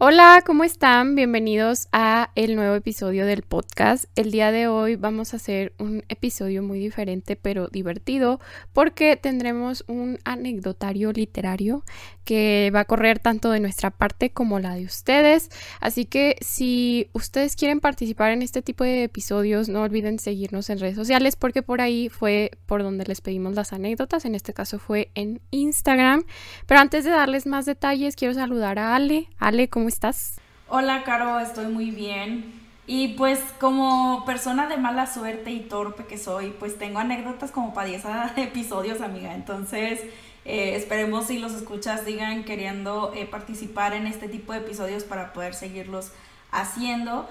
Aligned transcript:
Hola, 0.00 0.44
¿cómo 0.46 0.62
están? 0.62 1.16
Bienvenidos 1.16 1.88
a 1.90 2.30
el 2.36 2.54
nuevo 2.54 2.76
episodio 2.76 3.26
del 3.26 3.42
podcast. 3.42 4.04
El 4.14 4.30
día 4.30 4.52
de 4.52 4.68
hoy 4.68 4.94
vamos 4.94 5.32
a 5.32 5.38
hacer 5.38 5.72
un 5.76 6.04
episodio 6.08 6.62
muy 6.62 6.78
diferente 6.78 7.34
pero 7.34 7.66
divertido 7.66 8.38
porque 8.72 9.16
tendremos 9.16 9.82
un 9.88 10.20
anecdotario 10.22 11.10
literario 11.10 11.82
que 12.24 12.70
va 12.72 12.80
a 12.80 12.84
correr 12.84 13.18
tanto 13.18 13.50
de 13.50 13.58
nuestra 13.58 13.90
parte 13.90 14.30
como 14.30 14.60
la 14.60 14.74
de 14.74 14.84
ustedes. 14.84 15.48
Así 15.80 16.04
que 16.04 16.36
si 16.42 17.10
ustedes 17.12 17.56
quieren 17.56 17.80
participar 17.80 18.30
en 18.30 18.42
este 18.42 18.62
tipo 18.62 18.84
de 18.84 19.02
episodios, 19.02 19.68
no 19.68 19.82
olviden 19.82 20.20
seguirnos 20.20 20.70
en 20.70 20.78
redes 20.78 20.94
sociales 20.94 21.34
porque 21.34 21.62
por 21.62 21.80
ahí 21.80 22.08
fue 22.08 22.52
por 22.66 22.84
donde 22.84 23.04
les 23.04 23.20
pedimos 23.20 23.54
las 23.54 23.72
anécdotas. 23.72 24.26
En 24.26 24.36
este 24.36 24.54
caso 24.54 24.78
fue 24.78 25.10
en 25.16 25.40
Instagram. 25.50 26.22
Pero 26.66 26.80
antes 26.80 27.04
de 27.04 27.10
darles 27.10 27.46
más 27.46 27.66
detalles, 27.66 28.14
quiero 28.14 28.34
saludar 28.34 28.78
a 28.78 28.94
Ale. 28.94 29.28
Ale, 29.38 29.68
¿cómo 29.68 29.87
estás? 29.88 30.40
Hola, 30.68 31.02
Caro, 31.04 31.40
estoy 31.40 31.66
muy 31.66 31.90
bien. 31.90 32.58
Y 32.86 33.08
pues 33.08 33.40
como 33.60 34.24
persona 34.24 34.66
de 34.66 34.78
mala 34.78 35.06
suerte 35.06 35.50
y 35.50 35.60
torpe 35.60 36.06
que 36.06 36.16
soy, 36.16 36.54
pues 36.58 36.78
tengo 36.78 36.98
anécdotas 36.98 37.50
como 37.50 37.74
para 37.74 37.88
10 37.88 38.04
episodios, 38.36 39.02
amiga. 39.02 39.34
Entonces, 39.34 40.00
eh, 40.46 40.74
esperemos 40.74 41.26
si 41.26 41.38
los 41.38 41.52
escuchas 41.52 42.02
sigan 42.06 42.44
queriendo 42.44 43.12
eh, 43.14 43.26
participar 43.26 43.92
en 43.92 44.06
este 44.06 44.28
tipo 44.28 44.54
de 44.54 44.60
episodios 44.60 45.04
para 45.04 45.34
poder 45.34 45.54
seguirlos 45.54 46.12
haciendo. 46.50 47.28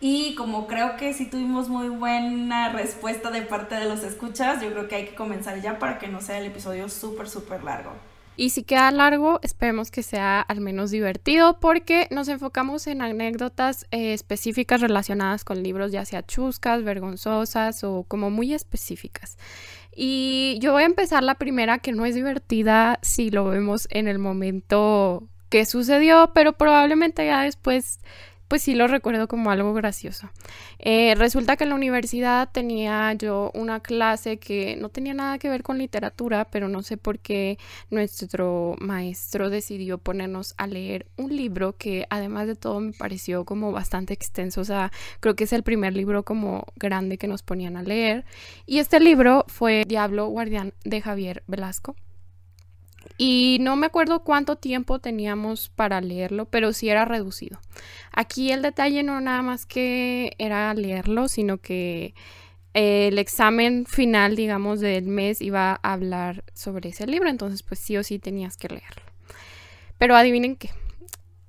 Y 0.00 0.34
como 0.36 0.66
creo 0.66 0.96
que 0.96 1.12
sí 1.12 1.26
tuvimos 1.26 1.68
muy 1.68 1.88
buena 1.88 2.70
respuesta 2.70 3.30
de 3.30 3.42
parte 3.42 3.74
de 3.74 3.86
los 3.86 4.02
escuchas, 4.02 4.62
yo 4.62 4.70
creo 4.70 4.88
que 4.88 4.94
hay 4.94 5.06
que 5.06 5.14
comenzar 5.14 5.60
ya 5.60 5.78
para 5.78 5.98
que 5.98 6.08
no 6.08 6.20
sea 6.20 6.38
el 6.38 6.46
episodio 6.46 6.88
súper, 6.88 7.28
súper 7.28 7.64
largo. 7.64 7.92
Y 8.40 8.48
si 8.48 8.62
queda 8.62 8.90
largo, 8.90 9.38
esperemos 9.42 9.90
que 9.90 10.02
sea 10.02 10.40
al 10.40 10.62
menos 10.62 10.90
divertido 10.90 11.60
porque 11.60 12.08
nos 12.10 12.26
enfocamos 12.28 12.86
en 12.86 13.02
anécdotas 13.02 13.84
eh, 13.90 14.14
específicas 14.14 14.80
relacionadas 14.80 15.44
con 15.44 15.62
libros, 15.62 15.92
ya 15.92 16.06
sea 16.06 16.24
chuscas, 16.24 16.82
vergonzosas 16.82 17.84
o 17.84 18.06
como 18.08 18.30
muy 18.30 18.54
específicas. 18.54 19.36
Y 19.94 20.56
yo 20.62 20.72
voy 20.72 20.84
a 20.84 20.86
empezar 20.86 21.22
la 21.22 21.34
primera 21.34 21.80
que 21.80 21.92
no 21.92 22.06
es 22.06 22.14
divertida 22.14 22.98
si 23.02 23.30
lo 23.30 23.44
vemos 23.44 23.86
en 23.90 24.08
el 24.08 24.18
momento 24.18 25.28
que 25.50 25.66
sucedió, 25.66 26.30
pero 26.32 26.54
probablemente 26.54 27.26
ya 27.26 27.42
después 27.42 28.00
pues 28.50 28.62
sí 28.62 28.74
lo 28.74 28.88
recuerdo 28.88 29.28
como 29.28 29.52
algo 29.52 29.72
gracioso. 29.74 30.28
Eh, 30.80 31.14
resulta 31.14 31.56
que 31.56 31.62
en 31.62 31.70
la 31.70 31.76
universidad 31.76 32.48
tenía 32.50 33.12
yo 33.12 33.52
una 33.54 33.78
clase 33.78 34.38
que 34.38 34.74
no 34.74 34.88
tenía 34.88 35.14
nada 35.14 35.38
que 35.38 35.48
ver 35.48 35.62
con 35.62 35.78
literatura, 35.78 36.46
pero 36.50 36.68
no 36.68 36.82
sé 36.82 36.96
por 36.96 37.20
qué 37.20 37.58
nuestro 37.90 38.74
maestro 38.80 39.50
decidió 39.50 39.98
ponernos 39.98 40.54
a 40.56 40.66
leer 40.66 41.06
un 41.16 41.36
libro 41.36 41.76
que 41.76 42.08
además 42.10 42.48
de 42.48 42.56
todo 42.56 42.80
me 42.80 42.92
pareció 42.92 43.44
como 43.44 43.70
bastante 43.70 44.14
extenso, 44.14 44.62
o 44.62 44.64
sea, 44.64 44.90
creo 45.20 45.36
que 45.36 45.44
es 45.44 45.52
el 45.52 45.62
primer 45.62 45.94
libro 45.94 46.24
como 46.24 46.64
grande 46.74 47.18
que 47.18 47.28
nos 47.28 47.44
ponían 47.44 47.76
a 47.76 47.84
leer. 47.84 48.24
Y 48.66 48.80
este 48.80 48.98
libro 48.98 49.44
fue 49.46 49.84
Diablo 49.86 50.26
Guardián 50.26 50.74
de 50.84 51.00
Javier 51.00 51.44
Velasco. 51.46 51.94
Y 53.18 53.58
no 53.60 53.76
me 53.76 53.86
acuerdo 53.86 54.24
cuánto 54.24 54.56
tiempo 54.56 54.98
teníamos 54.98 55.68
para 55.68 56.00
leerlo, 56.00 56.46
pero 56.46 56.72
sí 56.72 56.88
era 56.88 57.04
reducido. 57.04 57.60
Aquí 58.12 58.50
el 58.50 58.62
detalle 58.62 59.02
no 59.02 59.20
nada 59.20 59.42
más 59.42 59.66
que 59.66 60.32
era 60.38 60.72
leerlo, 60.74 61.28
sino 61.28 61.58
que 61.58 62.14
eh, 62.72 63.08
el 63.08 63.18
examen 63.18 63.84
final, 63.86 64.36
digamos, 64.36 64.80
del 64.80 65.06
mes 65.06 65.42
iba 65.42 65.72
a 65.82 65.92
hablar 65.92 66.44
sobre 66.54 66.90
ese 66.90 67.06
libro, 67.06 67.28
entonces 67.28 67.62
pues 67.62 67.80
sí 67.80 67.96
o 67.96 68.04
sí 68.04 68.18
tenías 68.18 68.56
que 68.56 68.68
leerlo. 68.68 69.02
Pero 69.98 70.16
adivinen 70.16 70.56
qué, 70.56 70.70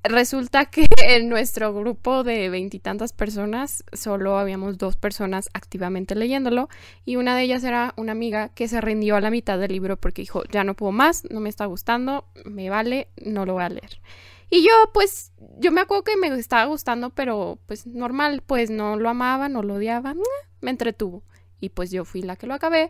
resulta 0.03 0.65
que 0.65 0.87
en 1.07 1.29
nuestro 1.29 1.73
grupo 1.73 2.23
de 2.23 2.49
veintitantas 2.49 3.13
personas 3.13 3.83
solo 3.93 4.37
habíamos 4.37 4.77
dos 4.77 4.95
personas 4.95 5.49
activamente 5.53 6.15
leyéndolo 6.15 6.69
y 7.05 7.15
una 7.15 7.35
de 7.35 7.43
ellas 7.43 7.63
era 7.63 7.93
una 7.97 8.11
amiga 8.11 8.49
que 8.49 8.67
se 8.67 8.81
rindió 8.81 9.15
a 9.15 9.21
la 9.21 9.31
mitad 9.31 9.59
del 9.59 9.71
libro 9.71 9.97
porque 9.97 10.21
dijo 10.21 10.43
ya 10.51 10.63
no 10.63 10.75
puedo 10.75 10.91
más, 10.91 11.23
no 11.29 11.39
me 11.39 11.49
está 11.49 11.65
gustando, 11.65 12.25
me 12.45 12.69
vale, 12.69 13.09
no 13.23 13.45
lo 13.45 13.53
voy 13.53 13.63
a 13.63 13.69
leer. 13.69 14.01
Y 14.49 14.63
yo 14.63 14.71
pues 14.93 15.31
yo 15.59 15.71
me 15.71 15.81
acuerdo 15.81 16.03
que 16.03 16.17
me 16.17 16.27
estaba 16.27 16.65
gustando 16.65 17.11
pero 17.11 17.59
pues 17.67 17.87
normal, 17.87 18.43
pues 18.45 18.69
no 18.69 18.97
lo 18.97 19.09
amaba, 19.09 19.49
no 19.49 19.63
lo 19.63 19.75
odiaba, 19.75 20.15
me 20.61 20.71
entretuvo. 20.71 21.23
Y 21.63 21.69
pues 21.69 21.91
yo 21.91 22.05
fui 22.05 22.23
la 22.23 22.35
que 22.35 22.47
lo 22.47 22.55
acabé, 22.55 22.89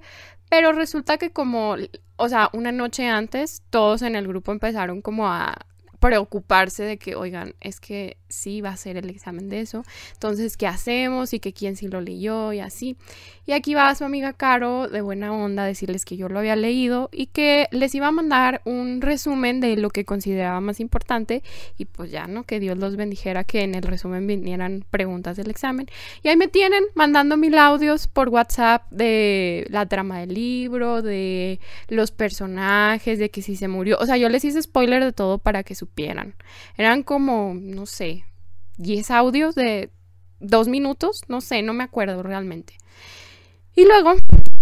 pero 0.50 0.72
resulta 0.72 1.18
que 1.18 1.32
como, 1.32 1.76
o 2.16 2.30
sea, 2.30 2.50
una 2.54 2.72
noche 2.72 3.06
antes, 3.06 3.64
todos 3.70 4.02
en 4.02 4.16
el 4.16 4.28
grupo 4.30 4.54
empezaron 4.54 5.02
como 5.02 5.28
a 5.28 5.58
preocuparse 6.02 6.84
de 6.84 6.98
que, 6.98 7.16
oigan, 7.16 7.56
es 7.62 7.80
que 7.80 8.18
sí 8.32 8.62
va 8.62 8.70
a 8.70 8.78
ser 8.78 8.98
el 8.98 9.10
examen 9.10 9.50
de 9.50 9.62
eso, 9.62 9.84
entonces, 10.14 10.58
¿qué 10.58 10.68
hacemos? 10.68 11.34
Y 11.34 11.40
que 11.40 11.54
quién 11.54 11.76
sí 11.76 11.88
lo 11.88 12.02
leyó 12.02 12.54
y 12.54 12.60
así. 12.60 12.98
Y 13.46 13.54
aquí 13.54 13.74
va 13.74 13.94
su 13.96 14.04
amiga 14.04 14.34
Caro 14.34 14.88
de 14.88 15.02
buena 15.02 15.34
onda 15.34 15.64
a 15.64 15.66
decirles 15.66 16.06
que 16.06 16.18
yo 16.18 16.30
lo 16.30 16.40
había 16.40 16.56
leído 16.56 17.10
y 17.12 17.28
que 17.28 17.68
les 17.72 17.94
iba 17.96 18.08
a 18.08 18.12
mandar 18.12 18.62
un 18.66 19.02
resumen 19.02 19.60
de 19.60 19.76
lo 19.78 19.90
que 19.90 20.06
consideraba 20.06 20.62
más 20.62 20.80
importante 20.80 21.44
y 21.78 21.86
pues 21.86 22.12
ya, 22.12 22.28
¿no? 22.28 22.44
Que 22.44 22.60
Dios 22.60 22.78
los 22.78 22.96
bendijera 22.96 23.44
que 23.44 23.62
en 23.62 23.76
el 23.76 23.84
resumen 23.84 24.28
vinieran 24.28 24.86
preguntas 24.90 25.38
del 25.38 25.50
examen. 25.50 25.88
Y 26.24 26.30
ahí 26.30 26.38
me 26.38 26.48
tienen 26.48 26.84
mandando 26.96 27.38
mil 27.38 27.58
audios 27.58 28.08
por 28.08 28.30
WhatsApp 28.30 28.90
de 28.92 29.66
la 29.70 29.86
trama 29.86 30.20
del 30.20 30.34
libro, 30.34 31.02
de 31.02 31.60
los 31.88 32.12
personajes, 32.12 33.20
de 33.20 33.30
que 33.30 33.42
si 33.42 33.56
se 33.56 33.68
murió. 33.68 33.98
O 34.00 34.06
sea, 34.06 34.18
yo 34.18 34.30
les 34.30 34.46
hice 34.46 34.62
spoiler 34.62 35.04
de 35.04 35.12
todo 35.12 35.38
para 35.38 35.64
que 35.64 35.76
su 35.76 35.88
eran 36.78 37.04
como, 37.04 37.54
no 37.56 37.86
sé, 37.86 38.21
10 38.82 39.12
audios 39.12 39.56
de 39.56 39.90
dos 40.40 40.68
minutos, 40.68 41.22
no 41.28 41.42
sé, 41.42 41.62
no 41.62 41.74
me 41.74 41.84
acuerdo 41.84 42.24
realmente. 42.24 42.78
Y 43.74 43.86
luego, 43.86 44.16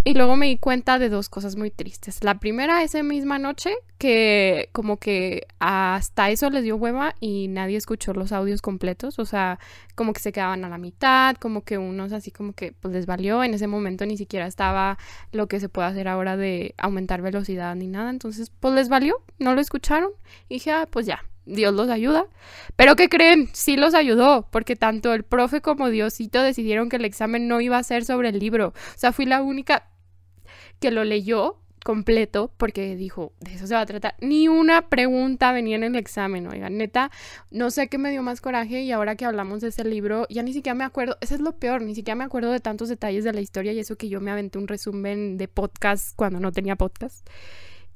y 0.03 0.13
luego 0.13 0.35
me 0.35 0.45
di 0.47 0.57
cuenta 0.57 0.99
de 0.99 1.09
dos 1.09 1.29
cosas 1.29 1.55
muy 1.55 1.71
tristes. 1.71 2.23
La 2.23 2.39
primera, 2.39 2.83
esa 2.83 3.01
misma 3.01 3.39
noche, 3.39 3.73
que 3.97 4.69
como 4.71 4.97
que 4.97 5.47
hasta 5.57 6.29
eso 6.29 6.49
les 6.51 6.63
dio 6.63 6.75
hueva 6.75 7.15
y 7.19 7.47
nadie 7.47 7.77
escuchó 7.77 8.13
los 8.13 8.31
audios 8.31 8.61
completos. 8.61 9.17
O 9.17 9.25
sea, 9.25 9.59
como 9.95 10.13
que 10.13 10.19
se 10.19 10.31
quedaban 10.31 10.63
a 10.63 10.69
la 10.69 10.77
mitad, 10.77 11.35
como 11.37 11.63
que 11.63 11.77
unos 11.79 12.11
así 12.11 12.29
como 12.29 12.53
que 12.53 12.71
pues 12.71 12.93
les 12.93 13.07
valió. 13.07 13.43
En 13.43 13.53
ese 13.55 13.67
momento 13.67 14.05
ni 14.05 14.15
siquiera 14.15 14.45
estaba 14.45 14.99
lo 15.31 15.47
que 15.47 15.59
se 15.59 15.69
puede 15.69 15.87
hacer 15.87 16.07
ahora 16.07 16.37
de 16.37 16.75
aumentar 16.77 17.21
velocidad 17.23 17.75
ni 17.75 17.87
nada. 17.87 18.11
Entonces, 18.11 18.51
pues 18.59 18.75
les 18.75 18.89
valió, 18.89 19.15
no 19.39 19.55
lo 19.55 19.61
escucharon. 19.61 20.11
Y 20.49 20.55
dije, 20.55 20.71
ah, 20.71 20.87
pues 20.89 21.07
ya, 21.07 21.23
Dios 21.45 21.73
los 21.73 21.89
ayuda. 21.89 22.25
Pero 22.75 22.95
¿qué 22.95 23.09
creen? 23.09 23.49
Sí 23.53 23.77
los 23.77 23.93
ayudó, 23.93 24.47
porque 24.51 24.75
tanto 24.75 25.13
el 25.13 25.23
profe 25.23 25.61
como 25.61 25.89
Diosito 25.89 26.41
decidieron 26.41 26.89
que 26.89 26.97
el 26.97 27.05
examen 27.05 27.47
no 27.47 27.61
iba 27.61 27.77
a 27.77 27.83
ser 27.83 28.05
sobre 28.05 28.29
el 28.29 28.39
libro. 28.39 28.69
O 28.69 28.97
sea, 28.97 29.11
fui 29.11 29.25
la 29.25 29.41
única 29.41 29.87
que 30.79 30.91
lo 30.91 31.03
leyó 31.03 31.59
completo 31.83 32.51
porque 32.57 32.95
dijo, 32.95 33.33
de 33.39 33.55
eso 33.55 33.67
se 33.67 33.73
va 33.73 33.81
a 33.81 33.85
tratar. 33.85 34.15
Ni 34.21 34.47
una 34.47 34.89
pregunta 34.89 35.51
venía 35.51 35.75
en 35.75 35.83
el 35.83 35.95
examen, 35.95 36.47
oigan, 36.47 36.77
neta, 36.77 37.11
no 37.51 37.71
sé 37.71 37.87
qué 37.87 37.97
me 37.97 38.11
dio 38.11 38.21
más 38.23 38.41
coraje 38.41 38.81
y 38.81 38.91
ahora 38.91 39.15
que 39.15 39.25
hablamos 39.25 39.61
de 39.61 39.69
ese 39.69 39.83
libro, 39.83 40.27
ya 40.29 40.43
ni 40.43 40.53
siquiera 40.53 40.75
me 40.75 40.83
acuerdo, 40.83 41.17
eso 41.21 41.35
es 41.35 41.41
lo 41.41 41.57
peor, 41.57 41.81
ni 41.81 41.95
siquiera 41.95 42.15
me 42.15 42.23
acuerdo 42.23 42.51
de 42.51 42.59
tantos 42.59 42.89
detalles 42.89 43.23
de 43.23 43.33
la 43.33 43.41
historia 43.41 43.73
y 43.73 43.79
eso 43.79 43.95
que 43.95 44.09
yo 44.09 44.21
me 44.21 44.31
aventé 44.31 44.57
un 44.57 44.67
resumen 44.67 45.37
de 45.37 45.47
podcast 45.47 46.15
cuando 46.15 46.39
no 46.39 46.51
tenía 46.51 46.75
podcast. 46.75 47.27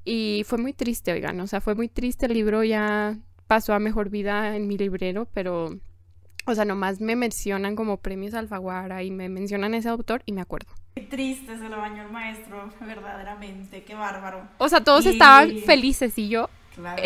Y 0.05 0.43
fue 0.45 0.57
muy 0.57 0.73
triste, 0.73 1.13
oigan, 1.13 1.39
o 1.39 1.47
sea, 1.47 1.61
fue 1.61 1.75
muy 1.75 1.87
triste 1.87 2.25
el 2.25 2.33
libro, 2.33 2.63
ya 2.63 3.17
pasó 3.53 3.75
a 3.75 3.79
mejor 3.79 4.09
vida 4.09 4.55
en 4.55 4.67
mi 4.67 4.79
librero, 4.79 5.27
pero, 5.31 5.77
o 6.47 6.55
sea, 6.55 6.65
nomás 6.65 6.99
me 6.99 7.15
mencionan 7.15 7.75
como 7.75 7.97
premios 7.97 8.33
Alfaguara 8.33 9.03
y 9.03 9.11
me 9.11 9.29
mencionan 9.29 9.75
ese 9.75 9.89
autor 9.89 10.23
y 10.25 10.31
me 10.31 10.41
acuerdo. 10.41 10.71
Qué 10.95 11.01
triste 11.01 11.55
se 11.59 11.69
lo 11.69 11.77
bañó 11.77 12.01
el 12.01 12.11
maestro, 12.11 12.71
verdaderamente, 12.81 13.83
qué 13.83 13.93
bárbaro. 13.93 14.47
O 14.57 14.67
sea, 14.67 14.83
todos 14.83 15.05
estaban 15.05 15.55
felices 15.67 16.17
y 16.17 16.29
yo... 16.29 16.49
Claro. 16.73 17.03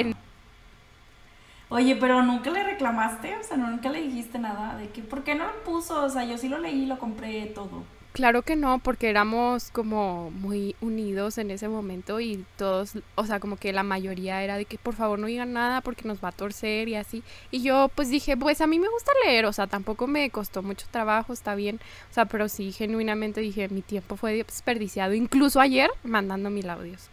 Oye, 1.68 1.98
pero 1.98 2.24
nunca 2.24 2.50
le 2.50 2.64
reclamaste, 2.64 3.36
o 3.36 3.44
sea, 3.44 3.58
nunca 3.58 3.90
le 3.90 4.04
dijiste 4.04 4.40
nada 4.40 4.78
de 4.78 4.88
que, 4.88 5.02
¿por 5.02 5.26
qué 5.26 5.36
no 5.36 5.48
lo 5.48 5.64
puso? 5.66 6.06
O 6.06 6.10
sea, 6.10 6.24
yo 6.24 6.38
sí 6.38 6.48
lo 6.48 6.60
leí, 6.60 6.86
lo 6.86 6.98
compré 6.98 7.48
todo. 7.48 7.84
Claro 8.18 8.42
que 8.42 8.56
no, 8.56 8.80
porque 8.80 9.12
éramos 9.12 9.69
como 9.69 10.31
muy 10.31 10.75
unidos 10.81 11.38
en 11.38 11.52
ese 11.52 11.68
momento 11.68 12.19
y 12.19 12.44
todos, 12.58 12.94
o 13.14 13.25
sea, 13.28 13.40
como 13.40 13.58
que 13.58 13.72
la 13.72 13.84
mayoría 13.84 14.44
era 14.44 14.58
de 14.58 14.66
que 14.66 14.80
por 14.80 14.96
favor 14.96 15.19
no 15.19 15.28
digan 15.28 15.54
nada 15.54 15.81
porque 15.81 16.08
nos 16.08 16.24
va 16.24 16.30
a 16.30 16.31
torcer 16.31 16.90
y 16.90 16.96
así. 16.96 17.22
Y 17.52 17.62
yo 17.62 17.92
pues 17.94 18.10
dije, 18.10 18.36
pues 18.36 18.60
a 18.60 18.66
mí 18.66 18.80
me 18.80 18.90
gusta 18.90 19.12
leer, 19.24 19.46
o 19.46 19.54
sea, 19.54 19.68
tampoco 19.68 20.08
me 20.08 20.31
costó 20.31 20.64
mucho 20.64 20.88
trabajo, 20.90 21.31
está 21.31 21.54
bien, 21.54 21.80
o 22.10 22.14
sea, 22.16 22.25
pero 22.25 22.50
sí 22.50 22.72
genuinamente 22.72 23.40
dije, 23.40 23.69
mi 23.69 23.84
tiempo 23.84 24.16
fue 24.16 24.44
desperdiciado, 24.44 25.14
incluso 25.14 25.60
ayer 25.60 25.92
mandando 26.04 26.50
mil 26.50 26.72
audios. 26.72 27.10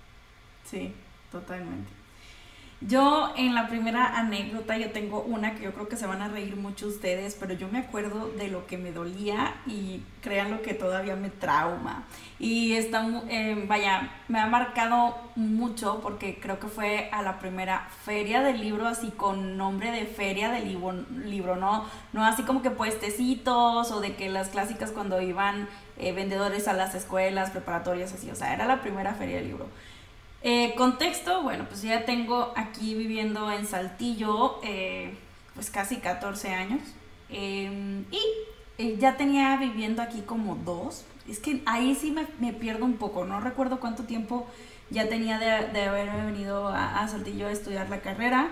Sí, 0.65 0.91
totalmente. 1.31 2.04
Yo 2.87 3.33
en 3.37 3.55
la 3.55 3.67
primera 3.69 4.19
anécdota, 4.19 4.77
yo 4.77 4.91
tengo 4.91 5.23
una 5.23 5.55
que 5.55 5.65
yo 5.65 5.73
creo 5.73 5.89
que 5.89 5.97
se 5.97 6.07
van 6.07 6.21
a 6.21 6.29
reír 6.29 6.55
mucho 6.57 6.87
ustedes, 6.87 7.35
pero 7.35 7.55
yo 7.55 7.67
me 7.69 7.79
acuerdo 7.79 8.29
de 8.29 8.49
lo 8.49 8.67
que 8.67 8.77
me 8.77 8.93
dolía 8.93 9.55
y 9.67 10.03
créanlo 10.21 10.61
que 10.61 10.75
todavía 10.75 11.17
me 11.17 11.31
trauma. 11.31 12.05
Y 12.39 12.75
está, 12.75 13.07
eh, 13.31 13.65
vaya, 13.67 14.11
me 14.29 14.39
ha 14.39 14.47
marcado 14.49 15.17
mucho 15.35 16.01
porque 16.03 16.39
creo 16.39 16.61
que 16.61 16.67
fue 16.67 17.09
a 17.11 17.23
la 17.23 17.39
primera 17.39 17.89
feria 18.05 18.43
del 18.43 18.61
libro, 18.61 18.87
así 18.87 19.11
con 19.13 19.57
nombre 19.57 19.91
de 19.91 20.05
feria 20.05 20.51
del 20.51 20.69
libro, 20.69 20.93
libro 21.25 21.57
¿no? 21.57 21.87
No 22.13 22.23
así 22.23 22.43
como 22.43 22.61
que 22.61 22.71
puestecitos 22.71 23.91
o 23.93 24.01
de 24.03 24.15
que 24.15 24.29
las 24.29 24.51
clásicas 24.51 24.91
cuando 24.91 25.23
iban 25.23 25.69
eh, 25.97 26.13
vendedores 26.13 26.69
a 26.69 26.75
las 26.75 26.95
escuelas 26.95 27.51
preparatorias, 27.51 28.13
así, 28.13 28.31
o 28.31 28.35
sea, 28.35 28.53
era 28.53 28.67
la 28.67 28.83
primera 28.83 29.15
feria 29.15 29.37
del 29.37 29.47
libro. 29.47 29.69
Eh, 30.46 30.75
contexto, 30.76 31.43
bueno, 31.43 31.64
pues 31.67 31.81
ya 31.81 32.05
tengo 32.05 32.52
aquí 32.55 32.94
viviendo 32.94 33.50
en 33.50 33.67
Saltillo 33.67 34.61
eh, 34.62 35.17
pues 35.55 35.70
casi 35.70 35.96
14 35.96 36.52
años 36.52 36.82
em, 37.31 38.05
y 38.11 38.20
eh, 38.76 38.99
ya 38.99 39.17
tenía 39.17 39.56
viviendo 39.56 40.02
aquí 40.02 40.20
como 40.20 40.56
dos. 40.56 41.06
Es 41.26 41.38
que 41.38 41.62
ahí 41.64 41.94
sí 41.94 42.14
me, 42.41 42.52
pierdo 42.52 42.85
un 42.85 42.99
poco, 42.99 43.25
no 43.25 43.41
recuerdo 43.41 43.81
cuánto 43.81 44.02
tiempo 44.05 44.46
ya 44.91 45.08
tenía 45.08 45.38
de, 45.38 45.69
de 45.73 45.85
haberme 45.87 46.26
venido 46.26 46.69
a, 46.69 47.08
Saltillo 47.08 47.46
a 47.46 47.50
estudiar 47.50 47.88
la 47.88 48.00
carrera. 48.02 48.50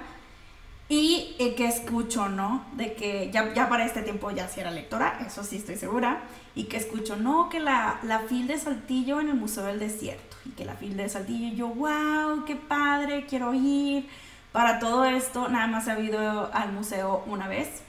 Y 0.89 1.37
que 1.57 1.67
escucho, 1.67 2.29
¿no? 2.29 2.65
De 2.73 2.95
que 2.95 3.31
ya, 3.33 3.53
ya 3.55 3.69
para 3.69 3.85
este 3.85 4.03
tiempo 4.03 4.31
ya 4.31 4.49
sí 4.49 4.61
era 4.61 4.71
lectora, 4.71 5.21
eso 5.27 5.45
sí 5.45 5.57
estoy 5.57 5.77
segura. 5.77 6.23
Y 6.55 6.65
que 6.65 6.79
escucho, 6.79 7.17
no, 7.17 7.51
que 7.51 7.61
la, 7.61 8.01
la 8.03 8.21
fil 8.21 8.47
de 8.47 8.59
Saltillo 8.59 9.21
en 9.21 9.29
el 9.29 9.35
Museo 9.35 9.65
del 9.65 9.79
Desierto 9.79 10.32
y 10.45 10.51
que 10.51 10.65
la 10.65 10.75
fila 10.75 11.03
de 11.03 11.09
Saltillo 11.09 11.47
y 11.47 11.57
yo, 11.57 11.69
wow, 11.69 12.45
qué 12.45 12.57
padre, 12.57 13.27
quiero 13.27 13.55
ir. 13.55 14.09
Para 14.53 14.79
todo 14.79 15.05
esto, 15.05 15.49
nada 15.49 15.67
más 15.67 15.89
he 15.89 16.03
ido 16.03 16.53
al 16.53 16.73
museo 16.73 17.23
una 17.27 17.49
vez, 17.49 17.83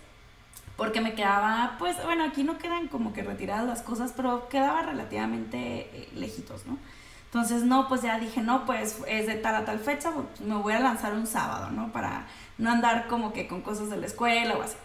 porque 0.78 1.02
me 1.02 1.14
quedaba, 1.14 1.76
pues, 1.78 2.02
bueno, 2.06 2.24
aquí 2.24 2.44
no 2.44 2.58
quedan 2.58 2.88
como 2.88 3.12
que 3.12 3.22
retiradas 3.22 3.66
las 3.66 3.82
cosas, 3.82 4.14
pero 4.16 4.48
quedaba 4.48 4.82
relativamente 4.84 5.58
eh, 5.58 6.10
lejitos, 6.16 6.66
¿no? 6.66 6.78
Entonces, 7.26 7.64
no, 7.64 7.90
pues 7.90 8.04
ya 8.04 8.20
dije, 8.20 8.42
no, 8.42 8.66
pues 8.66 9.00
es 9.08 9.28
de 9.28 9.36
tal 9.36 9.56
a 9.56 9.66
tal 9.66 9.80
fecha, 9.80 10.12
me 10.46 10.56
voy 10.56 10.74
a 10.74 10.80
lanzar 10.80 11.14
un 11.14 11.28
sábado, 11.28 11.70
¿no? 11.72 11.92
Para 11.92 12.28
no 12.58 12.72
andar 12.72 13.08
como 13.08 13.34
que 13.34 13.48
con 13.48 13.62
cosas 13.62 13.90
de 13.90 13.98
la 13.98 14.06
escuela 14.06 14.56
o 14.56 14.62
así. 14.62 14.78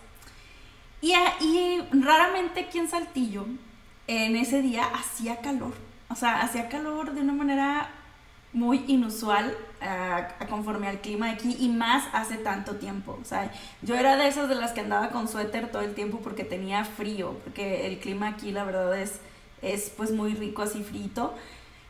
Y, 1.01 1.13
y 1.45 1.81
raramente 1.93 2.61
aquí 2.61 2.79
en 2.79 2.89
Saltillo, 2.89 3.47
en 4.09 4.35
ese 4.35 4.63
día 4.63 4.85
hacía 4.95 5.37
calor 5.37 5.88
o 6.11 6.15
sea, 6.15 6.41
hacía 6.41 6.69
calor 6.69 7.13
de 7.13 7.21
una 7.21 7.33
manera 7.33 7.91
muy 8.53 8.85
inusual 8.87 9.55
uh, 9.83 10.49
conforme 10.49 10.89
al 10.89 11.01
clima 11.01 11.27
de 11.27 11.33
aquí 11.33 11.57
y 11.61 11.69
más 11.69 12.05
hace 12.13 12.37
tanto 12.37 12.77
tiempo. 12.77 13.19
O 13.21 13.25
sea, 13.25 13.53
yo 13.83 13.95
era 13.95 14.17
de 14.17 14.29
esas 14.29 14.49
de 14.49 14.55
las 14.55 14.73
que 14.73 14.81
andaba 14.81 15.11
con 15.11 15.29
suéter 15.29 15.71
todo 15.71 15.83
el 15.83 15.95
tiempo 15.95 16.21
porque 16.23 16.45
tenía 16.45 16.85
frío, 16.85 17.39
porque 17.45 17.87
el 17.87 17.99
clima 17.99 18.29
aquí 18.29 18.51
la 18.51 18.65
verdad 18.65 18.99
es, 18.99 19.21
es 19.63 19.93
pues 19.97 20.11
muy 20.11 20.35
rico 20.35 20.63
así 20.63 20.83
frito. 20.83 21.35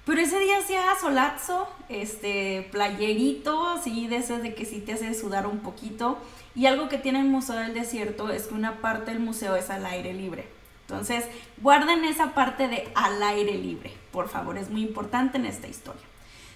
Pero 0.04 0.22
ese 0.22 0.40
día 0.40 0.58
hacía 0.58 0.82
solazo, 0.98 1.68
este, 1.90 2.66
playerito, 2.72 3.68
así 3.68 4.06
de 4.08 4.16
ese 4.16 4.38
de 4.38 4.54
que 4.54 4.64
sí 4.64 4.80
te 4.80 4.94
hace 4.94 5.12
sudar 5.12 5.46
un 5.46 5.58
poquito. 5.58 6.18
Y 6.54 6.64
algo 6.64 6.88
que 6.88 6.96
tiene 6.96 7.20
el 7.20 7.26
Museo 7.26 7.56
del 7.56 7.74
Desierto 7.74 8.30
es 8.30 8.46
que 8.46 8.54
una 8.54 8.80
parte 8.80 9.10
del 9.10 9.20
museo 9.20 9.54
es 9.54 9.68
al 9.68 9.84
aire 9.84 10.14
libre. 10.14 10.57
Entonces, 10.88 11.26
guarden 11.58 12.02
esa 12.06 12.32
parte 12.32 12.66
de 12.66 12.90
al 12.94 13.22
aire 13.22 13.58
libre, 13.58 13.92
por 14.10 14.30
favor, 14.30 14.56
es 14.56 14.70
muy 14.70 14.80
importante 14.80 15.36
en 15.36 15.44
esta 15.44 15.68
historia. 15.68 16.00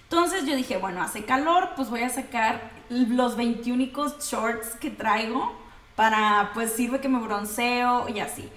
Entonces 0.09 0.47
yo 0.47 0.55
dije, 0.55 0.77
bueno, 0.77 1.03
hace 1.03 1.23
calor, 1.23 1.69
pues 1.75 1.91
voy 1.91 2.01
a 2.01 2.09
sacar 2.09 2.71
los 2.89 3.37
21 3.37 3.91
shorts 4.19 4.75
que 4.75 4.89
traigo 4.89 5.53
para, 5.95 6.49
pues 6.55 6.73
sirve 6.73 6.99
que 6.99 7.09
me 7.09 7.19
bronceo 7.19 8.09
y 8.09 8.21
así. 8.21 8.49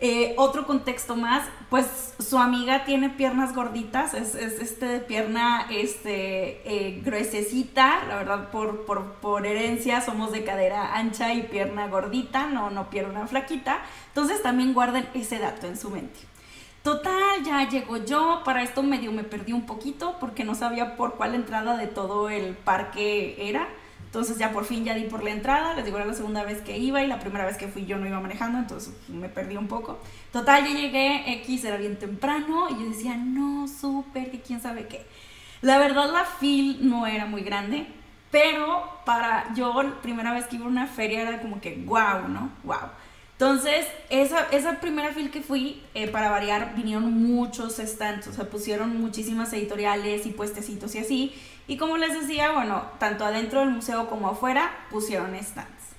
Eh, 0.00 0.34
otro 0.36 0.66
contexto 0.66 1.14
más, 1.14 1.48
pues 1.70 2.14
su 2.18 2.38
amiga 2.38 2.84
tiene 2.84 3.10
piernas 3.10 3.54
gorditas, 3.54 4.12
es, 4.12 4.34
es 4.34 4.60
este 4.60 4.86
de 4.86 5.00
pierna 5.00 5.66
este, 5.70 6.60
eh, 6.64 7.00
gruesecita, 7.04 8.04
la 8.08 8.16
verdad 8.16 8.50
por, 8.50 8.84
por, 8.86 9.12
por, 9.14 9.46
herencia 9.46 10.00
somos 10.00 10.32
de 10.32 10.44
cadera 10.44 10.96
ancha 10.96 11.32
y 11.32 11.42
pierna 11.42 11.86
gordita, 11.86 12.46
no, 12.46 12.70
no 12.70 12.90
pierna 12.90 13.28
flaquita, 13.28 13.82
entonces 14.08 14.42
también 14.42 14.74
guarden 14.74 15.06
ese 15.14 15.38
dato 15.38 15.68
en 15.68 15.78
su 15.78 15.90
mente. 15.90 16.18
Total, 16.82 17.42
ya 17.42 17.66
llegó 17.68 17.96
yo, 17.96 18.42
para 18.44 18.62
esto 18.62 18.82
medio 18.82 19.12
me 19.12 19.24
perdí 19.24 19.52
un 19.52 19.64
poquito 19.64 20.16
porque 20.18 20.44
no 20.44 20.54
sabía 20.54 20.96
por 20.96 21.14
cuál 21.14 21.34
entrada 21.34 21.76
de 21.76 21.86
todo 21.86 22.28
el 22.28 22.56
parque 22.56 23.48
era. 23.48 23.68
Entonces 24.14 24.38
ya 24.38 24.52
por 24.52 24.64
fin 24.64 24.84
ya 24.84 24.94
di 24.94 25.06
por 25.06 25.24
la 25.24 25.30
entrada, 25.30 25.74
les 25.74 25.84
digo, 25.84 25.96
era 25.96 26.06
la 26.06 26.14
segunda 26.14 26.44
vez 26.44 26.60
que 26.60 26.78
iba 26.78 27.02
y 27.02 27.08
la 27.08 27.18
primera 27.18 27.44
vez 27.44 27.56
que 27.56 27.66
fui 27.66 27.84
yo 27.84 27.98
no 27.98 28.06
iba 28.06 28.20
manejando, 28.20 28.60
entonces 28.60 28.94
me 29.08 29.28
perdí 29.28 29.56
un 29.56 29.66
poco. 29.66 29.98
Total, 30.32 30.64
yo 30.64 30.72
llegué, 30.72 31.32
X 31.40 31.64
era 31.64 31.78
bien 31.78 31.98
temprano 31.98 32.68
y 32.70 32.74
yo 32.74 32.90
decía, 32.90 33.16
no, 33.16 33.66
súper, 33.66 34.30
que 34.30 34.40
quién 34.40 34.60
sabe 34.60 34.86
qué. 34.86 35.04
La 35.62 35.78
verdad 35.78 36.12
la 36.12 36.24
fil 36.24 36.88
no 36.88 37.08
era 37.08 37.26
muy 37.26 37.42
grande, 37.42 37.88
pero 38.30 38.88
para 39.04 39.52
yo, 39.56 39.74
primera 40.00 40.32
vez 40.32 40.46
que 40.46 40.54
iba 40.54 40.66
a 40.66 40.68
una 40.68 40.86
feria 40.86 41.22
era 41.22 41.42
como 41.42 41.60
que, 41.60 41.74
wow, 41.84 42.28
¿no? 42.28 42.52
Wow. 42.62 42.90
Entonces, 43.32 43.84
esa, 44.10 44.46
esa 44.52 44.78
primera 44.78 45.12
fil 45.12 45.32
que 45.32 45.42
fui, 45.42 45.82
eh, 45.94 46.06
para 46.06 46.30
variar, 46.30 46.76
vinieron 46.76 47.12
muchos 47.20 47.78
stands, 47.78 48.28
o 48.28 48.32
sea, 48.32 48.48
pusieron 48.48 49.00
muchísimas 49.00 49.52
editoriales 49.52 50.24
y 50.24 50.30
puestecitos 50.30 50.94
y 50.94 50.98
así. 50.98 51.34
Y 51.66 51.76
como 51.76 51.96
les 51.96 52.18
decía, 52.20 52.52
bueno, 52.52 52.84
tanto 52.98 53.24
adentro 53.24 53.60
del 53.60 53.70
museo 53.70 54.08
como 54.08 54.28
afuera 54.28 54.70
pusieron 54.90 55.34
stands. 55.42 55.94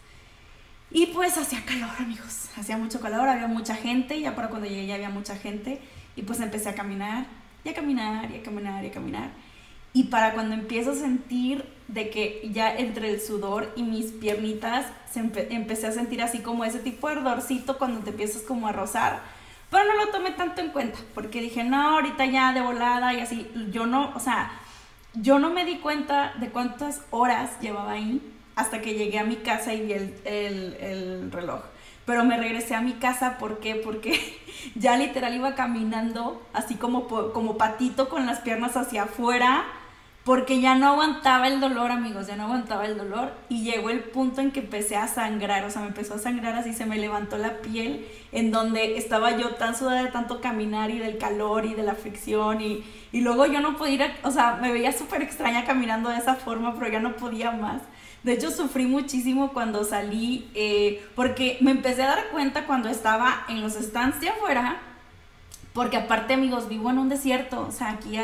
Y 0.92 1.08
pues 1.08 1.38
hacía 1.38 1.66
calor, 1.66 1.90
amigos. 2.00 2.50
Hacía 2.56 2.78
mucho 2.78 3.02
calor, 3.02 3.28
había 3.28 3.48
mucha 3.48 3.76
gente. 3.76 4.22
Ya 4.22 4.36
para 4.36 4.50
cuando 4.50 4.68
llegué 4.68 4.86
ya 4.86 4.96
había 4.96 5.10
mucha 5.10 5.36
gente. 5.36 5.82
Y 6.16 6.22
pues 6.22 6.40
empecé 6.40 6.70
a 6.70 6.76
caminar, 6.76 7.26
y 7.64 7.70
a 7.70 7.74
caminar, 7.74 8.32
y 8.32 8.38
a 8.38 8.44
caminar, 8.44 8.84
y 8.86 8.88
a 8.88 8.92
caminar. 8.92 9.30
Y 9.92 10.06
para 10.06 10.34
cuando 10.34 10.56
empiezo 10.56 10.92
a 10.92 10.96
sentir 10.96 11.66
de 11.88 12.10
que 12.10 12.50
ya 12.54 12.74
entre 12.76 13.10
el 13.10 13.22
sudor 13.22 13.72
y 13.76 13.84
mis 13.84 14.12
piernitas 14.12 14.86
se 15.12 15.20
empecé 15.20 15.88
a 15.88 15.92
sentir 15.92 16.22
así 16.22 16.40
como 16.40 16.64
ese 16.66 16.80
tipo 16.80 17.08
de 17.08 17.16
ardorcito 17.16 17.78
cuando 17.78 18.02
te 18.02 18.12
empiezas 18.12 18.42
como 18.44 18.68
a 18.68 18.72
rozar. 18.72 19.22
Pero 19.72 19.84
no 19.86 20.06
lo 20.06 20.12
tomé 20.12 20.32
tanto 20.32 20.62
en 20.62 20.70
cuenta, 20.70 21.00
porque 21.14 21.42
dije, 21.42 21.64
no, 21.64 21.96
ahorita 21.96 22.26
ya 22.26 22.54
de 22.54 22.62
volada 22.62 23.14
y 23.14 23.20
así. 23.20 23.50
Yo 23.72 23.86
no, 23.86 24.14
o 24.16 24.20
sea, 24.20 24.52
yo 25.22 25.40
no 25.40 25.50
me 25.50 25.66
di 25.66 25.78
cuenta 25.78 26.34
de 26.40 26.50
cuántas 26.50 27.02
horas 27.12 27.60
llevaba 27.62 27.94
ahí 27.94 28.22
hasta 28.56 28.82
que 28.82 28.94
llegué 28.94 29.20
a 29.20 29.24
mi 29.24 29.38
casa 29.38 29.74
y 29.74 29.82
vi 29.82 29.94
el, 29.94 31.32
reloj. 31.32 31.62
Pero 32.06 32.24
me 32.24 32.38
regresé 32.38 32.76
a 32.76 32.82
mi 32.82 32.94
casa, 32.94 33.38
¿por 33.38 33.60
qué? 33.60 33.76
Porque 33.76 34.38
ya 34.76 34.96
literal 34.98 35.36
iba 35.36 35.56
caminando 35.56 36.42
así 36.54 36.76
como, 36.76 37.08
como 37.08 37.58
patito 37.58 38.10
con 38.10 38.26
las 38.26 38.40
piernas 38.40 38.78
hacia 38.78 39.04
afuera, 39.04 39.66
porque 40.26 40.60
ya 40.60 40.74
no 40.74 40.88
aguantaba 40.88 41.48
el 41.48 41.60
dolor, 41.60 41.92
amigos, 41.92 42.26
ya 42.26 42.36
no 42.36 42.46
aguantaba 42.46 42.88
el 42.88 42.98
dolor. 42.98 43.32
Y 43.48 43.64
llegó 43.64 43.92
el 43.92 44.00
punto 44.00 44.42
en 44.42 44.52
que 44.52 44.62
empecé 44.62 44.96
a 44.96 45.08
sangrar, 45.08 45.64
o 45.66 45.70
sea, 45.70 45.84
me 45.84 45.90
empezó 45.90 46.16
a 46.16 46.18
sangrar 46.18 46.56
así, 46.56 46.74
se 46.74 46.88
me 46.88 46.98
levantó 46.98 47.38
la 47.38 47.60
piel, 47.62 48.08
en 48.32 48.50
donde 48.50 48.98
estaba 48.98 49.38
yo 49.38 49.52
tan 49.52 49.78
sudada 49.78 50.02
de 50.02 50.10
tanto 50.10 50.42
caminar 50.42 50.90
y 50.90 50.98
del 50.98 51.20
calor 51.20 51.66
y 51.66 51.76
de 51.76 51.84
la 51.84 51.94
fricción. 51.94 52.60
Y, 52.60 52.84
y 53.12 53.22
luego 53.22 53.46
yo 53.46 53.62
no 53.62 53.78
podía 53.78 54.08
ir, 54.08 54.12
o 54.24 54.32
sea, 54.32 54.58
me 54.60 54.72
veía 54.72 54.92
súper 54.92 55.22
extraña 55.22 55.64
caminando 55.64 56.10
de 56.10 56.18
esa 56.18 56.34
forma, 56.34 56.74
pero 56.74 56.92
ya 56.92 57.00
no 57.00 57.16
podía 57.18 57.52
más. 57.52 57.84
De 58.24 58.34
hecho, 58.34 58.50
sufrí 58.50 58.88
muchísimo 58.88 59.54
cuando 59.54 59.84
salí, 59.84 60.50
eh, 60.56 61.08
porque 61.14 61.60
me 61.62 61.70
empecé 61.70 62.02
a 62.02 62.08
dar 62.08 62.30
cuenta 62.32 62.66
cuando 62.66 62.90
estaba 62.90 63.46
en 63.48 63.62
los 63.62 63.74
stands 63.74 64.20
de 64.22 64.30
afuera, 64.30 64.78
porque 65.74 65.98
aparte, 65.98 66.34
amigos, 66.34 66.68
vivo 66.68 66.90
en 66.90 66.98
un 66.98 67.10
desierto, 67.10 67.68
o 67.68 67.72
sea, 67.72 67.92
aquí 67.92 68.18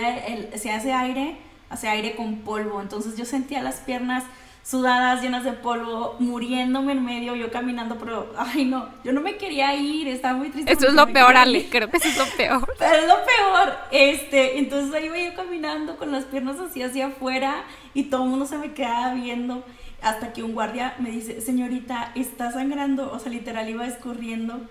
se 0.55 0.71
hace 0.71 0.93
aire 0.93 1.50
hace 1.71 1.87
aire 1.87 2.15
con 2.15 2.41
polvo. 2.41 2.81
Entonces 2.81 3.17
yo 3.17 3.25
sentía 3.25 3.63
las 3.63 3.77
piernas 3.77 4.23
sudadas, 4.63 5.21
llenas 5.21 5.43
de 5.43 5.53
polvo, 5.53 6.15
muriéndome 6.19 6.91
en 6.91 7.03
medio, 7.03 7.35
yo 7.35 7.51
caminando, 7.51 7.97
pero, 7.97 8.31
ay 8.37 8.65
no, 8.65 8.89
yo 9.03 9.11
no 9.11 9.21
me 9.21 9.37
quería 9.37 9.75
ir, 9.75 10.07
estaba 10.07 10.37
muy 10.37 10.49
triste. 10.49 10.71
Eso 10.71 10.87
es 10.87 10.93
lo 10.93 11.11
peor, 11.11 11.35
Ale, 11.35 11.67
creo 11.69 11.89
que 11.89 11.97
eso 11.97 12.07
es 12.07 12.17
lo 12.17 12.25
peor. 12.37 12.71
Pero 12.79 12.95
es 12.95 13.07
lo 13.07 13.15
peor, 13.15 13.75
este, 13.91 14.59
entonces 14.59 14.93
ahí 14.93 15.05
iba 15.05 15.17
yo 15.17 15.33
caminando 15.35 15.97
con 15.97 16.11
las 16.11 16.25
piernas 16.25 16.59
así 16.59 16.83
hacia 16.83 17.07
afuera 17.07 17.63
y 17.93 18.03
todo 18.03 18.23
el 18.23 18.29
mundo 18.29 18.45
se 18.45 18.57
me 18.57 18.73
quedaba 18.73 19.15
viendo 19.15 19.63
hasta 20.01 20.31
que 20.31 20.43
un 20.43 20.53
guardia 20.53 20.95
me 20.99 21.09
dice, 21.09 21.41
señorita, 21.41 22.11
está 22.15 22.51
sangrando, 22.51 23.11
o 23.11 23.19
sea, 23.19 23.31
literal 23.31 23.67
iba 23.67 23.85
escurriendo 23.87 24.61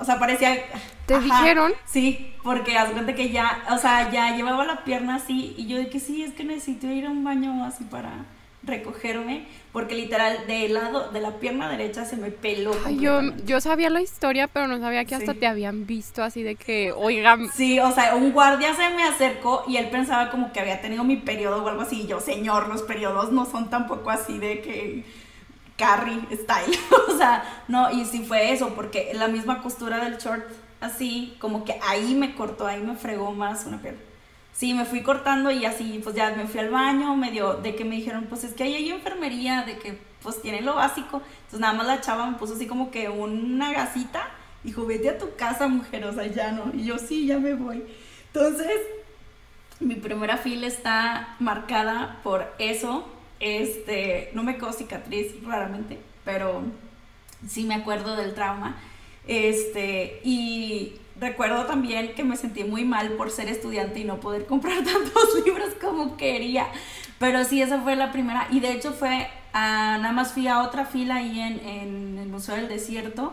o 0.00 0.04
sea, 0.04 0.18
parecía... 0.18 0.56
¿Te 1.06 1.20
dijeron? 1.20 1.72
Sí, 1.84 2.32
porque 2.42 2.76
haz 2.78 2.90
cuenta 2.90 3.14
que 3.14 3.30
ya, 3.30 3.64
o 3.70 3.78
sea, 3.78 4.10
ya 4.10 4.34
llevaba 4.36 4.64
la 4.64 4.84
pierna 4.84 5.16
así 5.16 5.54
y 5.56 5.66
yo 5.66 5.76
de 5.76 5.88
que 5.88 6.00
sí, 6.00 6.22
es 6.22 6.32
que 6.32 6.44
necesito 6.44 6.86
ir 6.86 7.06
a 7.06 7.10
un 7.10 7.24
baño 7.24 7.64
así 7.64 7.84
para 7.84 8.24
recogerme 8.62 9.46
porque 9.72 9.94
literal 9.94 10.46
del 10.46 10.74
lado 10.74 11.10
de 11.10 11.20
la 11.20 11.38
pierna 11.38 11.68
derecha 11.68 12.04
se 12.04 12.16
me 12.16 12.30
peló. 12.30 12.72
yo, 12.90 13.20
yo 13.44 13.60
sabía 13.60 13.88
la 13.88 14.00
historia, 14.00 14.48
pero 14.48 14.66
no 14.66 14.80
sabía 14.80 15.04
que 15.04 15.14
hasta 15.14 15.34
te 15.34 15.46
habían 15.46 15.86
visto 15.86 16.22
así 16.24 16.42
de 16.42 16.56
que, 16.56 16.92
oigan. 16.92 17.48
Sí, 17.52 17.78
o 17.78 17.92
sea, 17.92 18.16
un 18.16 18.32
guardia 18.32 18.74
se 18.74 18.90
me 18.90 19.04
acercó 19.04 19.64
y 19.68 19.76
él 19.76 19.88
pensaba 19.90 20.30
como 20.30 20.52
que 20.52 20.60
había 20.60 20.80
tenido 20.80 21.04
mi 21.04 21.16
periodo 21.16 21.62
o 21.62 21.68
algo 21.68 21.82
así. 21.82 22.02
Y 22.02 22.06
yo, 22.08 22.20
señor, 22.20 22.68
los 22.68 22.82
periodos 22.82 23.30
no 23.30 23.46
son 23.46 23.70
tampoco 23.70 24.10
así 24.10 24.38
de 24.38 24.60
que 24.60 25.04
Carrie 25.80 26.20
style. 26.32 26.78
o 27.08 27.16
sea, 27.16 27.64
no, 27.66 27.90
y 27.90 28.04
sí 28.04 28.22
fue 28.22 28.52
eso, 28.52 28.74
porque 28.74 29.12
la 29.14 29.28
misma 29.28 29.62
costura 29.62 30.04
del 30.04 30.18
short, 30.18 30.44
así, 30.80 31.36
como 31.40 31.64
que 31.64 31.80
ahí 31.82 32.14
me 32.14 32.34
cortó, 32.34 32.66
ahí 32.66 32.82
me 32.82 32.96
fregó 32.96 33.32
más 33.32 33.64
una 33.64 33.80
pierna. 33.80 34.00
Sí, 34.52 34.74
me 34.74 34.84
fui 34.84 35.02
cortando 35.02 35.50
y 35.50 35.64
así, 35.64 36.00
pues 36.04 36.14
ya 36.14 36.34
me 36.36 36.46
fui 36.46 36.60
al 36.60 36.68
baño, 36.68 37.16
medio 37.16 37.54
de 37.54 37.74
que 37.74 37.86
me 37.86 37.96
dijeron, 37.96 38.26
pues 38.28 38.44
es 38.44 38.52
que 38.52 38.64
ahí 38.64 38.74
hay 38.74 38.90
enfermería, 38.90 39.62
de 39.62 39.78
que 39.78 39.98
pues 40.22 40.42
tiene 40.42 40.60
lo 40.60 40.74
básico. 40.74 41.22
Entonces 41.38 41.60
nada 41.60 41.72
más 41.72 41.86
la 41.86 42.02
chava 42.02 42.26
me 42.26 42.36
puso 42.36 42.54
así 42.54 42.66
como 42.66 42.90
que 42.90 43.08
una 43.08 43.72
gasita, 43.72 44.28
dijo, 44.62 44.84
vete 44.84 45.08
a 45.08 45.18
tu 45.18 45.34
casa, 45.34 45.66
mujer, 45.66 46.04
o 46.04 46.12
sea, 46.12 46.26
ya 46.26 46.52
no. 46.52 46.70
Y 46.74 46.84
yo, 46.84 46.98
sí, 46.98 47.26
ya 47.26 47.38
me 47.38 47.54
voy. 47.54 47.84
Entonces, 48.26 48.80
mi 49.78 49.94
primera 49.94 50.36
fila 50.36 50.66
está 50.66 51.36
marcada 51.38 52.20
por 52.22 52.52
eso. 52.58 53.08
Este, 53.40 54.30
no 54.34 54.42
me 54.42 54.56
quedó 54.56 54.72
cicatriz 54.72 55.42
raramente, 55.42 55.98
pero 56.24 56.62
sí 57.48 57.64
me 57.64 57.74
acuerdo 57.74 58.16
del 58.16 58.34
trauma. 58.34 58.76
Este, 59.26 60.20
y 60.24 60.94
recuerdo 61.18 61.66
también 61.66 62.14
que 62.14 62.24
me 62.24 62.36
sentí 62.36 62.64
muy 62.64 62.84
mal 62.84 63.12
por 63.12 63.30
ser 63.30 63.48
estudiante 63.48 64.00
y 64.00 64.04
no 64.04 64.20
poder 64.20 64.46
comprar 64.46 64.76
tantos 64.84 65.44
libros 65.44 65.70
como 65.80 66.16
quería. 66.16 66.66
Pero 67.18 67.44
sí, 67.44 67.60
esa 67.62 67.80
fue 67.80 67.96
la 67.96 68.12
primera. 68.12 68.46
Y 68.50 68.60
de 68.60 68.72
hecho 68.72 68.92
fue, 68.92 69.28
nada 69.52 70.12
más 70.12 70.32
fui 70.32 70.46
a 70.48 70.62
otra 70.62 70.84
fila 70.84 71.16
ahí 71.16 71.40
en, 71.40 71.60
en, 71.66 72.18
el 72.18 72.28
Museo 72.28 72.56
del 72.56 72.68
Desierto. 72.68 73.32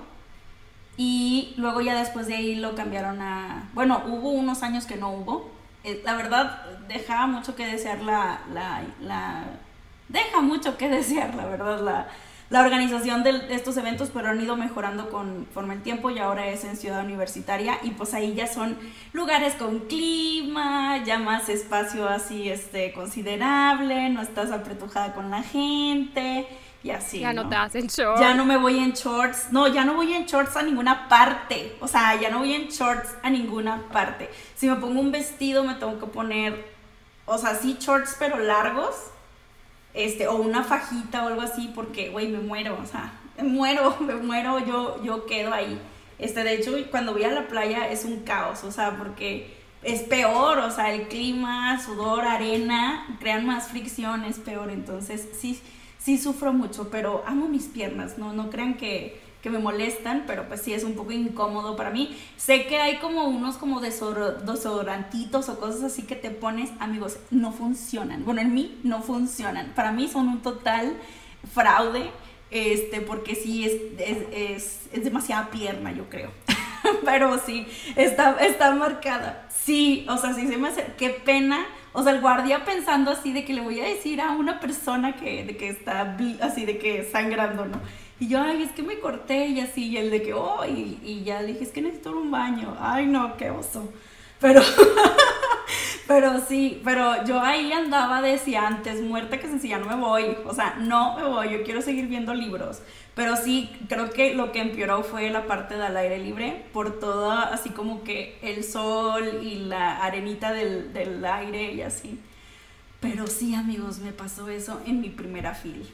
Y 0.98 1.54
luego 1.58 1.82
ya 1.82 1.98
después 2.00 2.28
de 2.28 2.36
ahí 2.36 2.56
lo 2.56 2.76
cambiaron 2.76 3.22
a... 3.22 3.70
Bueno, 3.74 4.04
hubo 4.08 4.32
unos 4.32 4.64
años 4.64 4.86
que 4.86 4.96
no 4.96 5.12
hubo. 5.12 5.52
Eh, 5.84 6.02
la 6.04 6.16
verdad, 6.16 6.66
dejaba 6.88 7.28
mucho 7.28 7.56
que 7.56 7.66
desear 7.66 8.02
la... 8.02 8.42
la, 8.54 8.84
la 9.02 9.44
deja 10.10 10.42
mucho 10.42 10.78
que 10.78 10.90
desear, 10.90 11.36
la 11.36 11.46
verdad, 11.46 11.82
la 11.82 12.08
la 12.50 12.62
organización 12.62 13.24
de 13.24 13.42
estos 13.50 13.76
eventos, 13.76 14.10
pero 14.14 14.30
han 14.30 14.42
ido 14.42 14.56
mejorando 14.56 15.10
conforme 15.10 15.74
el 15.74 15.82
tiempo 15.82 16.10
y 16.10 16.20
ahora 16.20 16.48
es 16.48 16.64
en 16.64 16.78
Ciudad 16.78 17.04
Universitaria 17.04 17.78
y 17.84 17.92
pues 17.92 18.14
ahí 18.14 18.36
ya 18.36 18.48
son 18.48 18.78
lugares 19.12 19.56
con 19.56 19.80
clima, 19.80 21.04
ya 21.04 21.20
más 21.20 21.50
espacio 21.50 22.08
así 22.08 22.50
este 22.50 22.94
considerable, 22.94 24.10
no 24.10 24.22
estás 24.22 24.52
apretujada 24.52 25.14
con 25.14 25.30
la 25.30 25.44
gente 25.44 26.48
y 26.84 26.92
así. 26.92 27.20
Ya 27.20 27.34
no, 27.34 27.50
te 27.50 27.56
hacen 27.58 27.88
shorts. 27.88 28.22
Ya 28.22 28.34
no 28.34 28.46
me 28.46 28.56
voy 28.56 28.80
en 28.80 28.94
shorts, 28.94 29.48
no, 29.52 29.68
ya 29.68 29.84
no 29.84 29.96
voy 29.96 30.14
en 30.14 30.26
shorts 30.26 30.56
a 30.56 30.62
ninguna 30.62 31.10
parte, 31.10 31.76
o 31.82 31.88
sea, 31.88 32.16
ya 32.16 32.30
no 32.30 32.40
voy 32.40 32.54
en 32.54 32.70
shorts 32.70 33.14
a 33.24 33.30
ninguna 33.30 33.90
parte. 33.92 34.30
Si 34.56 34.70
me 34.70 34.78
pongo 34.78 35.02
un 35.02 35.12
vestido 35.12 35.66
me 35.66 35.76
tengo 35.76 36.00
que 36.00 36.06
poner, 36.06 36.66
o 37.26 37.38
sea, 37.38 37.56
sí 37.56 37.76
shorts 37.78 38.16
pero 38.18 38.40
largos 38.40 38.96
este, 39.98 40.28
o 40.28 40.36
una 40.36 40.64
fajita 40.64 41.24
o 41.24 41.28
algo 41.28 41.42
así, 41.42 41.72
porque, 41.74 42.10
güey, 42.10 42.28
me 42.28 42.40
muero, 42.40 42.78
o 42.82 42.86
sea, 42.86 43.14
me 43.38 43.44
muero, 43.50 43.98
me 44.00 44.16
muero, 44.16 44.60
yo, 44.66 45.04
yo 45.04 45.26
quedo 45.26 45.54
ahí. 45.54 45.80
Este, 46.20 46.44
de 46.44 46.56
hecho, 46.56 46.72
cuando 46.90 47.14
voy 47.14 47.24
a 47.24 47.32
la 47.32 47.48
playa 47.48 47.90
es 47.90 48.06
un 48.06 48.22
caos, 48.22 48.64
o 48.64 48.72
sea, 48.72 48.98
porque 48.98 49.56
es 49.84 50.02
peor, 50.02 50.60
o 50.60 50.72
sea, 50.72 50.94
el 50.94 51.08
clima, 51.08 51.80
sudor, 51.84 52.26
arena, 52.26 53.18
crean 53.20 53.46
más 53.46 53.70
fricción, 53.70 54.24
es 54.24 54.40
peor, 54.40 54.70
entonces 54.70 55.28
sí, 55.40 55.60
sí 55.98 56.18
sufro 56.18 56.54
mucho, 56.54 56.90
pero 56.90 57.24
amo 57.28 57.48
mis 57.48 57.66
piernas, 57.66 58.18
no, 58.18 58.34
no 58.34 58.50
crean 58.50 58.76
que, 58.76 59.20
que 59.42 59.50
me 59.50 59.60
molestan, 59.60 60.24
pero 60.26 60.48
pues 60.48 60.62
sí 60.62 60.74
es 60.74 60.84
un 60.84 60.94
poco 60.94 61.12
incómodo 61.12 61.76
para 61.76 61.92
mí. 61.92 62.18
Sé 62.38 62.66
que 62.66 62.78
hay 62.78 62.98
como 62.98 63.26
unos 63.26 63.58
como 63.58 63.80
desodorantitos 63.80 65.50
o 65.50 65.60
cosas 65.60 65.84
así 65.84 66.04
que 66.04 66.16
te 66.16 66.32
pones, 66.32 66.72
amigos, 66.80 67.18
no 67.30 67.52
funcionan. 67.52 68.26
Bueno, 68.26 68.42
en 68.42 68.54
mí 68.54 68.80
no 68.84 69.02
funcionan. 69.02 69.74
Para 69.76 69.92
mí 69.92 70.08
son 70.08 70.28
un 70.28 70.42
total 70.42 70.98
fraude, 71.54 72.10
este, 72.50 73.02
porque 73.02 73.36
sí 73.36 73.66
es, 73.66 73.74
es, 74.32 74.88
es, 74.92 75.04
demasiada 75.04 75.52
pierna, 75.52 75.92
yo 75.92 76.10
creo. 76.10 76.32
pero 77.06 77.38
sí, 77.40 77.68
está, 77.96 78.38
está 78.40 78.74
marcada. 78.74 79.48
Sí, 79.50 80.06
o 80.10 80.18
sea, 80.18 80.34
sí 80.34 80.48
se 80.48 80.58
me 80.58 80.70
hace, 80.70 80.86
qué 80.98 81.10
pena. 81.10 81.66
O 81.94 82.04
sea, 82.04 82.14
el 82.14 82.22
guardia 82.22 82.64
pensando 82.64 83.12
así 83.12 83.34
de 83.34 83.44
que 83.44 83.54
le 83.54 83.62
voy 83.62 83.80
a 83.80 83.86
decir 83.86 84.22
a 84.22 84.32
una 84.32 84.60
persona 84.60 85.16
que, 85.16 85.44
de 85.44 85.58
que 85.58 85.70
está 85.70 86.16
así, 86.42 86.66
de 86.66 86.78
que 86.78 87.04
sangrando, 87.12 87.66
¿no? 87.66 87.82
Y 88.20 88.28
yo, 88.30 88.42
ay, 88.42 88.64
es 88.64 88.72
que 88.72 88.82
me 88.82 89.00
corté 89.00 89.48
y 89.48 89.60
así, 89.60 89.90
y 89.90 89.98
el 89.98 90.10
de 90.10 90.24
que, 90.24 90.34
oh, 90.34 90.66
y, 90.66 91.24
ya 91.24 91.42
le 91.42 91.54
dije, 91.54 91.64
es 91.66 91.72
que 91.72 91.82
necesito 91.82 92.12
un 92.12 92.32
baño. 92.32 92.76
Ay, 92.80 93.06
no, 93.06 93.38
qué 93.38 93.52
oso. 93.52 93.92
Pero, 94.40 94.62
pero 96.08 96.40
sí, 96.40 96.82
pero 96.84 97.24
yo 97.26 97.40
ahí 97.40 97.72
andaba, 97.72 98.24
decía 98.24 98.66
antes, 98.66 99.02
muerta 99.02 99.40
que 99.40 99.48
sencilla, 99.48 99.78
no 99.78 99.86
me 99.86 99.96
voy. 99.96 100.36
O 100.46 100.54
sea, 100.54 100.76
no 100.80 101.16
me 101.16 101.26
voy, 101.26 101.52
yo 101.52 101.64
quiero 101.64 101.82
seguir 101.82 102.08
viendo 102.08 102.34
libros. 102.34 102.82
Pero 103.14 103.36
sí, 103.36 103.70
creo 103.88 104.10
que 104.10 104.34
lo 104.34 104.52
que 104.52 104.62
empeoró 104.62 105.04
fue 105.04 105.30
la 105.30 105.46
parte 105.46 105.76
del 105.76 105.96
aire 105.96 106.18
libre, 106.18 106.66
por 106.74 107.00
todo, 107.00 107.32
así 107.32 107.70
como 107.70 108.04
que 108.04 108.40
el 108.42 108.64
sol 108.64 109.42
y 109.44 109.60
la 109.60 110.04
arenita 110.04 110.54
del, 110.54 110.92
del 110.92 111.24
aire 111.24 111.72
y 111.74 111.82
así. 111.82 112.20
Pero 113.00 113.28
sí, 113.28 113.54
amigos, 113.54 114.00
me 114.00 114.12
pasó 114.12 114.50
eso 114.50 114.82
en 114.88 115.02
mi 115.02 115.10
primera 115.10 115.54
fila. 115.54 115.86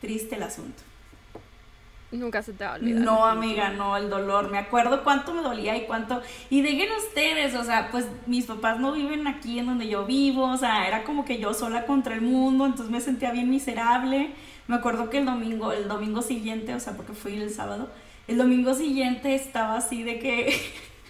Triste 0.00 0.34
el 0.34 0.42
asunto. 0.42 0.82
Nunca 2.12 2.42
se 2.42 2.52
te 2.52 2.64
va 2.64 2.72
a 2.72 2.74
olvidar. 2.74 3.02
No, 3.02 3.24
amiga, 3.24 3.70
no, 3.70 3.96
el 3.96 4.10
dolor. 4.10 4.50
Me 4.50 4.58
acuerdo 4.58 5.02
cuánto 5.02 5.32
me 5.32 5.40
dolía 5.40 5.76
y 5.78 5.86
cuánto. 5.86 6.20
Y 6.50 6.60
dejen 6.60 6.90
ustedes, 6.92 7.54
o 7.54 7.64
sea, 7.64 7.90
pues 7.90 8.06
mis 8.26 8.44
papás 8.44 8.78
no 8.78 8.92
viven 8.92 9.26
aquí 9.26 9.58
en 9.58 9.66
donde 9.66 9.88
yo 9.88 10.04
vivo, 10.04 10.44
o 10.44 10.56
sea, 10.58 10.86
era 10.86 11.04
como 11.04 11.24
que 11.24 11.38
yo 11.38 11.54
sola 11.54 11.86
contra 11.86 12.14
el 12.14 12.20
mundo, 12.20 12.66
entonces 12.66 12.90
me 12.90 13.00
sentía 13.00 13.32
bien 13.32 13.48
miserable. 13.48 14.30
Me 14.68 14.76
acuerdo 14.76 15.08
que 15.08 15.18
el 15.18 15.24
domingo, 15.24 15.72
el 15.72 15.88
domingo 15.88 16.20
siguiente, 16.20 16.74
o 16.74 16.80
sea, 16.80 16.96
porque 16.96 17.14
fui 17.14 17.34
el 17.40 17.50
sábado, 17.50 17.88
el 18.28 18.36
domingo 18.36 18.74
siguiente 18.74 19.34
estaba 19.34 19.76
así 19.78 20.02
de 20.02 20.18
que. 20.18 20.54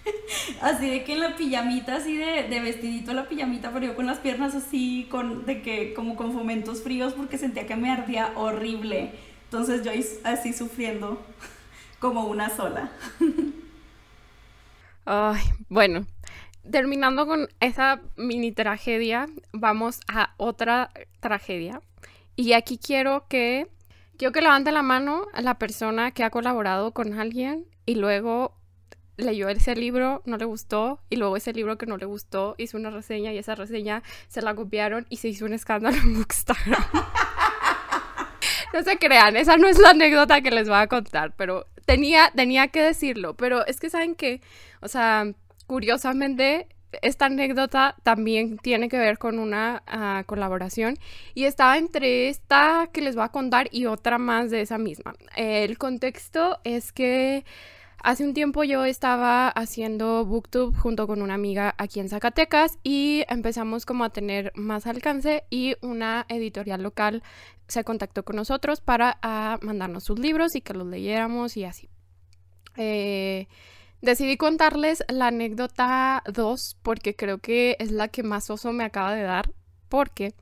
así 0.61 0.89
de 0.89 1.03
que 1.03 1.13
en 1.13 1.19
la 1.19 1.35
pijamita, 1.35 1.95
así 1.95 2.15
de, 2.15 2.43
de 2.43 2.59
vestidito 2.61 3.13
la 3.13 3.27
pijamita, 3.27 3.71
pero 3.71 3.87
yo 3.87 3.95
con 3.95 4.05
las 4.05 4.19
piernas 4.19 4.55
así, 4.55 5.07
con, 5.11 5.45
de 5.45 5.61
que, 5.61 5.93
como 5.93 6.15
con 6.15 6.31
fomentos 6.31 6.81
fríos, 6.81 7.13
porque 7.13 7.37
sentía 7.37 7.67
que 7.67 7.75
me 7.75 7.91
ardía 7.91 8.31
horrible. 8.35 9.11
Entonces 9.53 9.83
yo 9.83 9.91
así 10.23 10.51
sufriendo 10.51 11.23
como 11.99 12.25
una 12.25 12.49
sola. 12.49 12.89
Ay, 15.05 15.43
bueno, 15.69 16.07
terminando 16.71 17.27
con 17.27 17.47
esa 17.59 18.01
mini 18.17 18.51
tragedia, 18.51 19.27
vamos 19.51 19.99
a 20.07 20.33
otra 20.37 20.89
tragedia. 21.19 21.83
Y 22.35 22.53
aquí 22.53 22.79
quiero 22.79 23.27
que 23.27 23.67
quiero 24.17 24.31
que 24.31 24.41
levante 24.41 24.71
la 24.71 24.81
mano 24.81 25.27
a 25.33 25.43
la 25.43 25.59
persona 25.59 26.09
que 26.09 26.23
ha 26.23 26.31
colaborado 26.31 26.91
con 26.91 27.19
alguien 27.19 27.67
y 27.85 27.93
luego 27.93 28.57
leyó 29.17 29.49
ese 29.49 29.75
libro, 29.75 30.23
no 30.25 30.37
le 30.37 30.45
gustó, 30.45 30.99
y 31.11 31.17
luego 31.17 31.37
ese 31.37 31.53
libro 31.53 31.77
que 31.77 31.85
no 31.85 31.97
le 31.97 32.07
gustó 32.07 32.55
hizo 32.57 32.75
una 32.75 32.89
reseña 32.89 33.31
y 33.31 33.37
esa 33.37 33.53
reseña 33.53 34.01
se 34.29 34.41
la 34.41 34.55
copiaron 34.55 35.05
y 35.09 35.17
se 35.17 35.27
hizo 35.27 35.45
un 35.45 35.53
escándalo 35.53 35.97
en 35.97 36.15
Bookstagram. 36.15 36.83
No 38.73 38.83
se 38.83 38.97
crean, 38.97 39.37
esa 39.37 39.55
no 39.57 39.67
es 39.67 39.77
la 39.77 39.91
anécdota 39.91 40.41
que 40.41 40.51
les 40.51 40.67
voy 40.67 40.77
a 40.77 40.87
contar, 40.87 41.33
pero 41.37 41.67
tenía, 41.85 42.31
tenía 42.35 42.69
que 42.69 42.81
decirlo. 42.81 43.35
Pero 43.35 43.65
es 43.67 43.79
que 43.79 43.89
saben 43.89 44.15
que, 44.15 44.41
o 44.81 44.87
sea, 44.87 45.27
curiosamente, 45.67 46.67
esta 47.01 47.25
anécdota 47.25 47.95
también 48.03 48.57
tiene 48.57 48.89
que 48.89 48.97
ver 48.97 49.17
con 49.17 49.39
una 49.39 49.83
ah, 49.87 50.23
colaboración 50.25 50.97
y 51.33 51.45
estaba 51.45 51.77
entre 51.77 52.29
esta 52.29 52.89
que 52.91 53.01
les 53.01 53.15
voy 53.15 53.25
a 53.25 53.29
contar 53.29 53.67
y 53.71 53.85
otra 53.85 54.17
más 54.17 54.51
de 54.51 54.61
esa 54.61 54.77
misma. 54.77 55.15
el 55.35 55.77
contexto 55.77 56.59
es 56.63 56.91
que 56.91 57.45
Hace 58.03 58.25
un 58.25 58.33
tiempo 58.33 58.65
yo 58.65 58.83
estaba 58.83 59.47
haciendo 59.47 60.25
booktube 60.25 60.77
junto 60.77 61.07
con 61.07 61.21
una 61.21 61.35
amiga 61.35 61.73
aquí 61.77 62.01
en 62.01 62.09
Zacatecas 62.09 62.77
y 62.83 63.23
empezamos 63.29 63.85
como 63.85 64.03
a 64.03 64.09
tener 64.09 64.51
más 64.55 64.87
alcance 64.87 65.45
y 65.49 65.75
una 65.79 66.25
editorial 66.27 66.83
local 66.83 67.23
se 67.69 67.85
contactó 67.85 68.25
con 68.25 68.35
nosotros 68.35 68.81
para 68.81 69.19
ah, 69.21 69.57
mandarnos 69.61 70.03
sus 70.03 70.19
libros 70.19 70.53
y 70.57 70.59
que 70.59 70.73
los 70.73 70.85
leyéramos 70.85 71.55
y 71.55 71.63
así. 71.63 71.87
Eh, 72.75 73.47
decidí 74.01 74.35
contarles 74.35 75.05
la 75.07 75.27
anécdota 75.27 76.23
2 76.25 76.79
porque 76.83 77.15
creo 77.15 77.37
que 77.37 77.77
es 77.79 77.89
la 77.91 78.09
que 78.09 78.21
más 78.21 78.49
oso 78.49 78.73
me 78.73 78.83
acaba 78.83 79.15
de 79.15 79.23
dar 79.23 79.49
porque, 79.87 80.33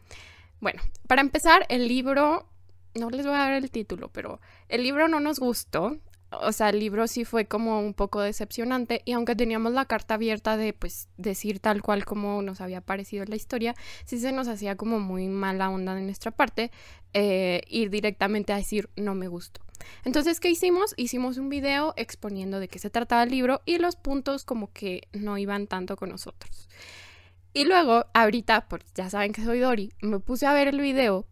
bueno, 0.62 0.82
para 1.08 1.22
empezar 1.22 1.68
el 1.70 1.88
libro, 1.88 2.48
no 2.96 3.12
les 3.12 3.24
voy 3.24 3.36
a 3.36 3.40
dar 3.40 3.54
el 3.54 3.70
título, 3.70 4.10
pero 4.12 4.42
el 4.68 4.82
libro 4.82 5.08
no 5.08 5.20
nos 5.20 5.40
gustó 5.40 6.00
o 6.32 6.52
sea, 6.52 6.70
el 6.70 6.80
libro 6.80 7.08
sí 7.08 7.26
fue 7.26 7.46
como 7.46 7.80
un 7.80 7.94
poco 7.94 8.22
decepcionante 8.22 9.02
y 9.06 9.14
aunque 9.14 9.36
teníamos 9.36 9.74
la 9.74 9.86
carta 9.86 10.14
abierta 10.14 10.58
de 10.58 10.74
pues 10.74 11.10
decir 11.18 11.60
tal 11.60 11.82
cual 11.82 12.06
como 12.06 12.42
nos 12.42 12.62
había 12.62 12.82
parecido 12.82 13.26
la 13.26 13.36
historia, 13.36 13.76
sí 14.06 14.18
se 14.18 14.32
nos 14.32 14.48
hacía 14.48 14.76
como 14.76 15.00
muy 15.00 15.28
mala 15.28 15.70
onda 15.70 15.94
de 15.94 16.02
nuestra 16.02 16.32
parte 16.32 16.72
eh, 17.14 17.62
ir 17.68 17.90
directamente 17.90 18.54
a 18.54 18.58
decir 18.58 18.90
no 18.96 19.16
me 19.16 19.28
gustó. 19.28 19.62
Entonces, 20.06 20.40
¿qué 20.40 20.50
hicimos? 20.50 20.94
Hicimos 20.96 21.38
un 21.38 21.50
video 21.50 21.94
exponiendo 21.98 22.60
de 22.60 22.68
qué 22.68 22.80
se 22.80 22.90
trataba 22.90 23.24
el 23.24 23.32
libro 23.32 23.62
y 23.66 23.78
los 23.80 23.96
puntos 23.96 24.46
como 24.46 24.72
que 24.72 25.08
no 25.12 25.38
iban 25.38 25.68
tanto 25.68 25.98
con 25.98 26.10
nosotros. 26.10 26.70
Y 27.54 27.66
luego, 27.66 28.06
ahorita, 28.14 28.68
pues 28.70 28.84
ya 28.96 29.10
saben 29.10 29.34
que 29.34 29.44
soy 29.44 29.60
Dori, 29.60 29.92
me 30.02 30.20
puse 30.20 30.46
a 30.46 30.54
ver 30.54 30.70
el 30.70 30.80
video 30.80 31.26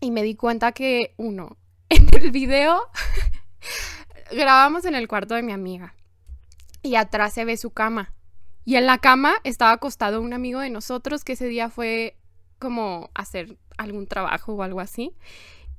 y 0.00 0.10
me 0.10 0.22
di 0.22 0.34
cuenta 0.34 0.72
que, 0.72 1.14
uno, 1.16 1.56
en 1.88 2.08
el 2.12 2.30
video 2.30 2.82
grabamos 4.30 4.84
en 4.84 4.94
el 4.94 5.08
cuarto 5.08 5.34
de 5.34 5.42
mi 5.42 5.52
amiga 5.52 5.94
y 6.82 6.96
atrás 6.96 7.32
se 7.34 7.44
ve 7.44 7.56
su 7.56 7.70
cama. 7.70 8.12
Y 8.64 8.76
en 8.76 8.86
la 8.86 8.98
cama 8.98 9.34
estaba 9.44 9.72
acostado 9.72 10.20
un 10.20 10.32
amigo 10.32 10.60
de 10.60 10.70
nosotros 10.70 11.24
que 11.24 11.32
ese 11.34 11.46
día 11.46 11.68
fue 11.68 12.16
como 12.58 13.10
hacer 13.14 13.58
algún 13.76 14.06
trabajo 14.06 14.54
o 14.54 14.62
algo 14.62 14.80
así 14.80 15.12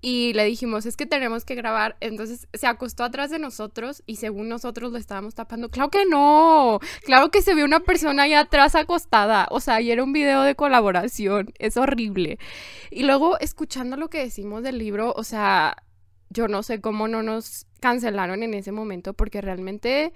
y 0.07 0.33
le 0.33 0.45
dijimos, 0.45 0.85
es 0.85 0.97
que 0.97 1.07
tenemos 1.07 1.45
que 1.45 1.55
grabar. 1.55 1.97
Entonces 1.99 2.47
se 2.53 2.67
acostó 2.67 3.03
atrás 3.03 3.31
de 3.31 3.39
nosotros 3.39 4.03
y 4.05 4.17
según 4.17 4.49
nosotros 4.49 4.91
lo 4.91 4.99
estábamos 4.99 5.33
tapando. 5.33 5.69
Claro 5.69 5.89
que 5.89 6.05
no, 6.05 6.79
claro 7.03 7.31
que 7.31 7.41
se 7.41 7.55
ve 7.55 7.63
una 7.63 7.79
persona 7.79 8.21
ahí 8.21 8.35
atrás 8.35 8.75
acostada. 8.75 9.47
O 9.49 9.59
sea, 9.59 9.81
y 9.81 9.89
era 9.89 10.03
un 10.03 10.13
video 10.13 10.43
de 10.43 10.53
colaboración, 10.53 11.53
es 11.57 11.75
horrible. 11.75 12.37
Y 12.91 13.01
luego 13.01 13.39
escuchando 13.39 13.97
lo 13.97 14.11
que 14.11 14.19
decimos 14.19 14.61
del 14.61 14.77
libro, 14.77 15.11
o 15.17 15.23
sea, 15.23 15.75
yo 16.35 16.47
no 16.49 16.61
sé 16.61 16.81
cómo 16.81 17.07
no 17.07 17.23
nos 17.23 17.65
cancelaron 17.79 18.43
en 18.43 18.53
ese 18.53 18.71
momento 18.71 19.13
porque 19.13 19.41
realmente 19.41 20.13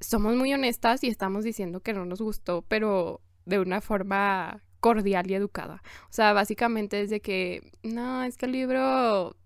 somos 0.00 0.34
muy 0.34 0.52
honestas 0.52 1.04
y 1.04 1.08
estamos 1.08 1.44
diciendo 1.44 1.80
que 1.80 1.92
no 1.92 2.04
nos 2.04 2.20
gustó, 2.20 2.62
pero 2.62 3.20
de 3.46 3.60
una 3.60 3.80
forma 3.80 4.62
cordial 4.80 5.30
y 5.30 5.34
educada. 5.34 5.82
O 6.04 6.12
sea, 6.12 6.32
básicamente 6.32 7.00
es 7.00 7.10
de 7.10 7.20
que, 7.20 7.70
no, 7.82 8.24
es 8.24 8.36
que 8.36 8.46
el 8.46 8.52
libro 8.52 9.36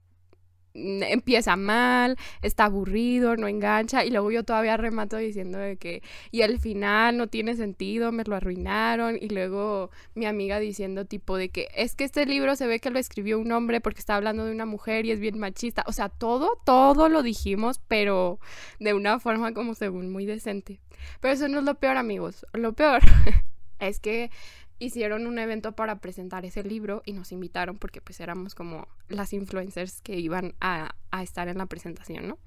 empieza 0.75 1.57
mal, 1.57 2.17
está 2.43 2.65
aburrido, 2.65 3.37
no 3.37 3.47
engancha 3.47 4.05
y 4.05 4.11
luego 4.11 4.31
yo 4.33 4.43
todavía 4.43 4.77
remato 4.77 5.17
diciendo 5.17 5.59
de 5.59 5.77
que 5.77 6.03
y 6.33 6.43
al 6.43 6.59
final 6.59 7.17
no 7.17 7.29
tiene 7.29 7.55
sentido, 7.55 8.11
me 8.13 8.25
lo 8.25 8.35
arruinaron 8.35 9.17
y 9.21 9.29
luego 9.29 9.91
mi 10.15 10.27
amiga 10.27 10.59
diciendo 10.59 11.05
tipo 11.05 11.37
de 11.37 11.49
que 11.49 11.69
es 11.77 11.95
que 11.95 12.05
este 12.05 12.27
libro 12.27 12.57
se 12.57 12.67
ve 12.67 12.81
que 12.81 12.91
lo 12.91 12.99
escribió 12.99 13.39
un 13.39 13.53
hombre 13.53 13.81
porque 13.81 14.01
está 14.01 14.17
hablando 14.17 14.45
de 14.45 14.53
una 14.53 14.67
mujer 14.67 15.07
y 15.07 15.13
es 15.13 15.21
bien 15.21 15.39
machista, 15.39 15.85
o 15.87 15.93
sea, 15.93 16.09
todo 16.09 16.61
todo 16.65 17.09
lo 17.09 17.23
dijimos, 17.23 17.81
pero 17.89 18.41
de 18.81 18.95
una 18.95 19.21
forma 19.21 19.55
como 19.55 19.75
según 19.75 20.11
muy 20.11 20.27
decente. 20.27 20.81
Pero 21.21 21.35
eso 21.35 21.49
no 21.49 21.59
es 21.59 21.65
lo 21.65 21.75
peor, 21.75 21.97
amigos. 21.97 22.47
Lo 22.53 22.73
peor 22.73 23.03
es 23.79 24.01
que 24.01 24.31
hicieron 24.79 25.27
un 25.27 25.39
evento 25.39 25.73
para 25.73 26.01
presentar 26.01 26.45
ese 26.45 26.63
libro 26.63 27.03
y 27.05 27.13
nos 27.13 27.33
invitaron 27.33 27.79
porque 27.79 28.01
pues 28.01 28.21
éramos 28.21 28.55
como 28.55 28.89
las 29.09 29.33
influencers 29.33 30.01
que 30.01 30.19
iban 30.19 30.55
a, 30.61 30.95
estar 31.23 31.49
en 31.49 31.59
la 31.59 31.67
presentación, 31.67 32.29
¿no? 32.29 32.39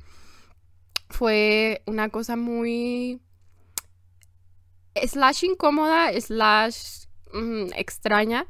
Fue 1.09 1.81
una 1.85 2.09
cosa 2.09 2.35
muy 2.35 3.21
slash 4.95 5.45
incómoda, 5.45 6.11
slash 6.19 7.05
mm, 7.33 7.67
extraña, 7.75 8.45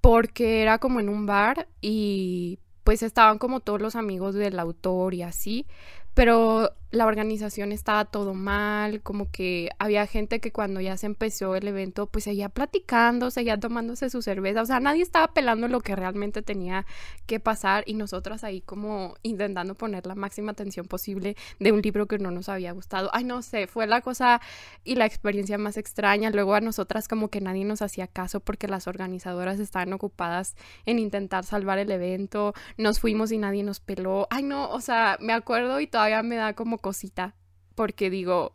porque 0.00 0.60
era 0.60 0.78
como 0.78 1.00
en 1.00 1.08
un 1.08 1.24
bar 1.26 1.68
y 1.80 2.58
pues 2.84 3.02
estaban 3.02 3.38
como 3.38 3.60
todos 3.60 3.80
los 3.80 3.96
amigos 3.96 4.34
del 4.34 4.58
autor 4.58 5.14
y 5.14 5.22
así, 5.22 5.66
pero 6.14 6.74
la 6.92 7.06
organización 7.06 7.72
estaba 7.72 8.04
todo 8.04 8.34
mal, 8.34 9.00
como 9.00 9.30
que 9.30 9.70
había 9.78 10.06
gente 10.06 10.40
que 10.40 10.52
cuando 10.52 10.80
ya 10.80 10.96
se 10.98 11.06
empezó 11.06 11.56
el 11.56 11.66
evento, 11.66 12.06
pues 12.06 12.24
seguía 12.24 12.50
platicando, 12.50 13.30
seguía 13.30 13.58
tomándose 13.58 14.10
su 14.10 14.20
cerveza, 14.20 14.60
o 14.60 14.66
sea, 14.66 14.78
nadie 14.78 15.02
estaba 15.02 15.32
pelando 15.32 15.68
lo 15.68 15.80
que 15.80 15.96
realmente 15.96 16.42
tenía 16.42 16.84
que 17.26 17.40
pasar 17.40 17.82
y 17.86 17.94
nosotras 17.94 18.44
ahí 18.44 18.60
como 18.60 19.14
intentando 19.22 19.74
poner 19.74 20.06
la 20.06 20.14
máxima 20.14 20.52
atención 20.52 20.86
posible 20.86 21.34
de 21.58 21.72
un 21.72 21.80
libro 21.80 22.06
que 22.06 22.18
no 22.18 22.30
nos 22.30 22.50
había 22.50 22.72
gustado. 22.72 23.08
Ay, 23.14 23.24
no 23.24 23.40
sé, 23.40 23.66
fue 23.66 23.86
la 23.86 24.02
cosa 24.02 24.42
y 24.84 24.96
la 24.96 25.06
experiencia 25.06 25.56
más 25.56 25.78
extraña. 25.78 26.30
Luego 26.30 26.54
a 26.54 26.60
nosotras 26.60 27.08
como 27.08 27.28
que 27.28 27.40
nadie 27.40 27.64
nos 27.64 27.80
hacía 27.80 28.06
caso 28.06 28.40
porque 28.40 28.68
las 28.68 28.86
organizadoras 28.86 29.60
estaban 29.60 29.94
ocupadas 29.94 30.56
en 30.84 30.98
intentar 30.98 31.44
salvar 31.44 31.78
el 31.78 31.90
evento, 31.90 32.52
nos 32.76 33.00
fuimos 33.00 33.32
y 33.32 33.38
nadie 33.38 33.62
nos 33.62 33.80
peló. 33.80 34.26
Ay, 34.28 34.42
no, 34.42 34.70
o 34.70 34.80
sea, 34.82 35.16
me 35.20 35.32
acuerdo 35.32 35.80
y 35.80 35.86
todavía 35.86 36.22
me 36.22 36.36
da 36.36 36.52
como 36.52 36.81
cosita, 36.82 37.34
porque 37.74 38.10
digo, 38.10 38.52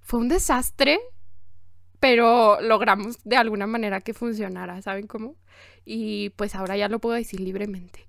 fue 0.00 0.20
un 0.20 0.28
desastre, 0.28 0.98
pero 2.00 2.58
logramos 2.62 3.18
de 3.24 3.36
alguna 3.36 3.66
manera 3.66 4.00
que 4.00 4.14
funcionara, 4.14 4.80
¿saben 4.80 5.06
cómo? 5.06 5.36
Y 5.84 6.30
pues 6.30 6.54
ahora 6.54 6.76
ya 6.76 6.88
lo 6.88 6.98
puedo 6.98 7.14
decir 7.14 7.40
libremente. 7.40 8.06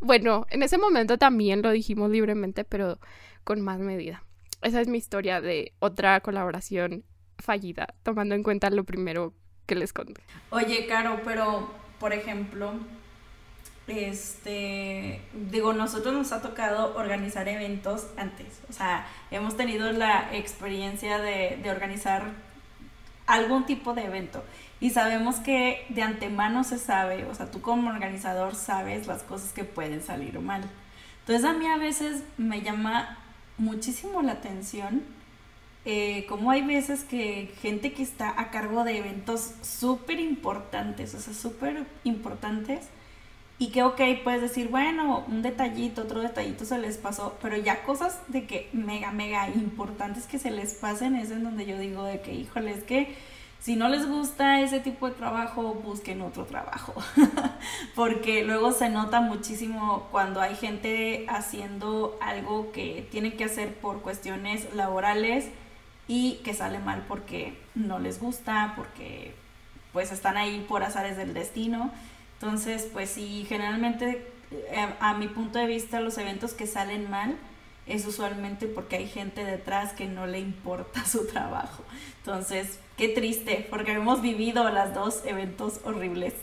bueno, 0.00 0.46
en 0.50 0.62
ese 0.62 0.76
momento 0.76 1.16
también 1.16 1.62
lo 1.62 1.70
dijimos 1.70 2.10
libremente, 2.10 2.64
pero 2.64 2.98
con 3.44 3.62
más 3.62 3.78
medida. 3.78 4.22
Esa 4.60 4.80
es 4.80 4.88
mi 4.88 4.98
historia 4.98 5.40
de 5.40 5.72
otra 5.78 6.20
colaboración 6.20 7.04
fallida, 7.38 7.94
tomando 8.02 8.34
en 8.34 8.42
cuenta 8.42 8.70
lo 8.70 8.84
primero 8.84 9.34
que 9.66 9.74
les 9.74 9.92
conté. 9.92 10.22
Oye, 10.50 10.86
Caro, 10.86 11.20
pero 11.24 11.70
por 11.98 12.12
ejemplo, 12.12 12.72
este, 13.86 15.20
digo, 15.50 15.72
nosotros 15.72 16.14
nos 16.14 16.32
ha 16.32 16.40
tocado 16.40 16.96
organizar 16.96 17.48
eventos 17.48 18.06
antes, 18.16 18.60
o 18.68 18.72
sea, 18.72 19.06
hemos 19.30 19.56
tenido 19.56 19.92
la 19.92 20.34
experiencia 20.34 21.18
de, 21.18 21.58
organizar 21.70 22.32
algún 23.26 23.66
tipo 23.66 23.94
de 23.94 24.04
evento 24.04 24.44
y 24.80 24.90
sabemos 24.90 25.36
que 25.36 25.86
de 25.88 26.02
antemano 26.02 26.64
se 26.64 26.78
sabe, 26.78 27.24
o 27.24 27.34
sea, 27.34 27.50
tú 27.50 27.60
como 27.60 27.90
organizador 27.90 28.54
sabes 28.54 29.06
las 29.06 29.22
cosas 29.22 29.52
que 29.52 29.64
pueden 29.64 30.02
salir 30.02 30.38
mal. 30.40 30.62
Entonces 31.20 31.44
a 31.44 31.54
mí 31.54 31.66
a 31.66 31.78
veces 31.78 32.22
me 32.36 32.60
llama 32.60 33.18
muchísimo 33.56 34.20
la 34.20 34.32
atención 34.32 35.02
eh, 35.86 36.24
como 36.30 36.50
hay 36.50 36.62
veces 36.62 37.04
que 37.04 37.52
gente 37.60 37.92
que 37.92 38.02
está 38.02 38.40
a 38.40 38.50
cargo 38.50 38.84
de 38.84 38.96
eventos 38.96 39.52
súper 39.60 40.18
importantes, 40.18 41.14
o 41.14 41.20
sea, 41.20 41.34
súper 41.34 41.84
importantes, 42.04 42.86
y 43.64 43.68
que, 43.68 43.82
ok, 43.82 43.98
puedes 44.22 44.42
decir, 44.42 44.68
bueno, 44.68 45.24
un 45.26 45.40
detallito, 45.40 46.02
otro 46.02 46.20
detallito 46.20 46.66
se 46.66 46.78
les 46.78 46.98
pasó, 46.98 47.38
pero 47.40 47.56
ya 47.56 47.82
cosas 47.82 48.20
de 48.28 48.44
que 48.44 48.68
mega, 48.74 49.10
mega 49.10 49.48
importantes 49.48 50.26
que 50.26 50.38
se 50.38 50.50
les 50.50 50.74
pasen 50.74 51.16
es 51.16 51.30
en 51.30 51.44
donde 51.44 51.64
yo 51.64 51.78
digo 51.78 52.04
de 52.04 52.20
que, 52.20 52.34
híjole, 52.34 52.72
es 52.72 52.84
que 52.84 53.16
si 53.60 53.76
no 53.76 53.88
les 53.88 54.06
gusta 54.06 54.60
ese 54.60 54.80
tipo 54.80 55.08
de 55.08 55.14
trabajo, 55.14 55.80
busquen 55.82 56.20
otro 56.20 56.44
trabajo. 56.44 56.92
Porque 57.94 58.44
luego 58.44 58.70
se 58.72 58.90
nota 58.90 59.22
muchísimo 59.22 60.08
cuando 60.10 60.42
hay 60.42 60.56
gente 60.56 61.24
haciendo 61.30 62.18
algo 62.20 62.70
que 62.70 63.08
tiene 63.10 63.32
que 63.32 63.44
hacer 63.44 63.74
por 63.76 64.02
cuestiones 64.02 64.74
laborales 64.74 65.48
y 66.06 66.34
que 66.44 66.52
sale 66.52 66.80
mal 66.80 67.06
porque 67.08 67.56
no 67.74 67.98
les 67.98 68.20
gusta, 68.20 68.74
porque 68.76 69.34
pues 69.94 70.12
están 70.12 70.36
ahí 70.36 70.66
por 70.68 70.82
azares 70.82 71.16
del 71.16 71.32
destino. 71.32 71.90
Entonces, 72.34 72.88
pues 72.92 73.10
sí, 73.10 73.44
generalmente 73.48 74.26
eh, 74.50 74.94
a, 75.00 75.14
mi 75.14 75.28
punto 75.28 75.58
de 75.58 75.66
vista 75.66 76.00
los 76.00 76.18
eventos 76.18 76.52
que 76.52 76.66
salen 76.66 77.10
mal 77.10 77.36
es 77.86 78.06
usualmente 78.06 78.66
porque 78.66 78.96
hay 78.96 79.08
gente 79.08 79.44
detrás 79.44 79.92
que 79.92 80.06
no 80.06 80.26
le 80.26 80.40
importa 80.40 81.04
su 81.06 81.26
trabajo. 81.26 81.82
Entonces, 82.18 82.78
qué 82.96 83.08
triste, 83.08 83.66
porque 83.70 83.92
hemos 83.92 84.22
vivido 84.22 84.68
las 84.70 84.94
dos 84.94 85.22
eventos 85.26 85.80
horribles. 85.84 86.34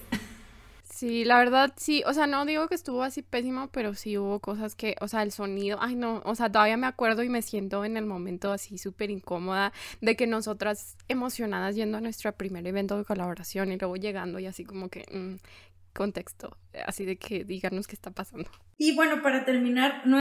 Sí, 1.01 1.25
la 1.25 1.39
verdad 1.39 1.73
sí, 1.77 2.03
o 2.05 2.13
sea, 2.13 2.27
no 2.27 2.45
digo 2.45 2.67
que 2.67 2.75
estuvo 2.75 3.01
así 3.01 3.23
pésimo, 3.23 3.69
pero 3.71 3.95
sí 3.95 4.19
hubo 4.19 4.39
cosas 4.39 4.75
que, 4.75 4.95
o 5.01 5.07
sea, 5.07 5.23
el 5.23 5.31
sonido, 5.31 5.79
ay 5.81 5.95
no, 5.95 6.21
o 6.25 6.35
sea, 6.35 6.51
todavía 6.51 6.77
me 6.77 6.85
acuerdo 6.85 7.23
y 7.23 7.29
me 7.29 7.41
siento 7.41 7.83
en 7.85 7.97
el 7.97 8.05
momento 8.05 8.51
así 8.51 8.77
súper 8.77 9.09
incómoda 9.09 9.73
de 9.99 10.15
que 10.15 10.27
nosotras 10.27 10.97
emocionadas 11.07 11.75
yendo 11.75 11.97
a 11.97 12.01
nuestro 12.01 12.31
primer 12.33 12.67
evento 12.67 12.99
de 12.99 13.05
colaboración 13.05 13.71
y 13.71 13.79
luego 13.79 13.95
llegando 13.95 14.37
y 14.37 14.45
así 14.45 14.63
como 14.63 14.89
que, 14.89 15.05
mm, 15.11 15.37
contexto, 15.91 16.57
así 16.85 17.05
de 17.05 17.17
que 17.17 17.43
díganos 17.43 17.87
qué 17.87 17.95
está 17.95 18.11
pasando. 18.11 18.49
Y 18.77 18.95
bueno, 18.95 19.21
para 19.21 19.45
terminar, 19.45 20.01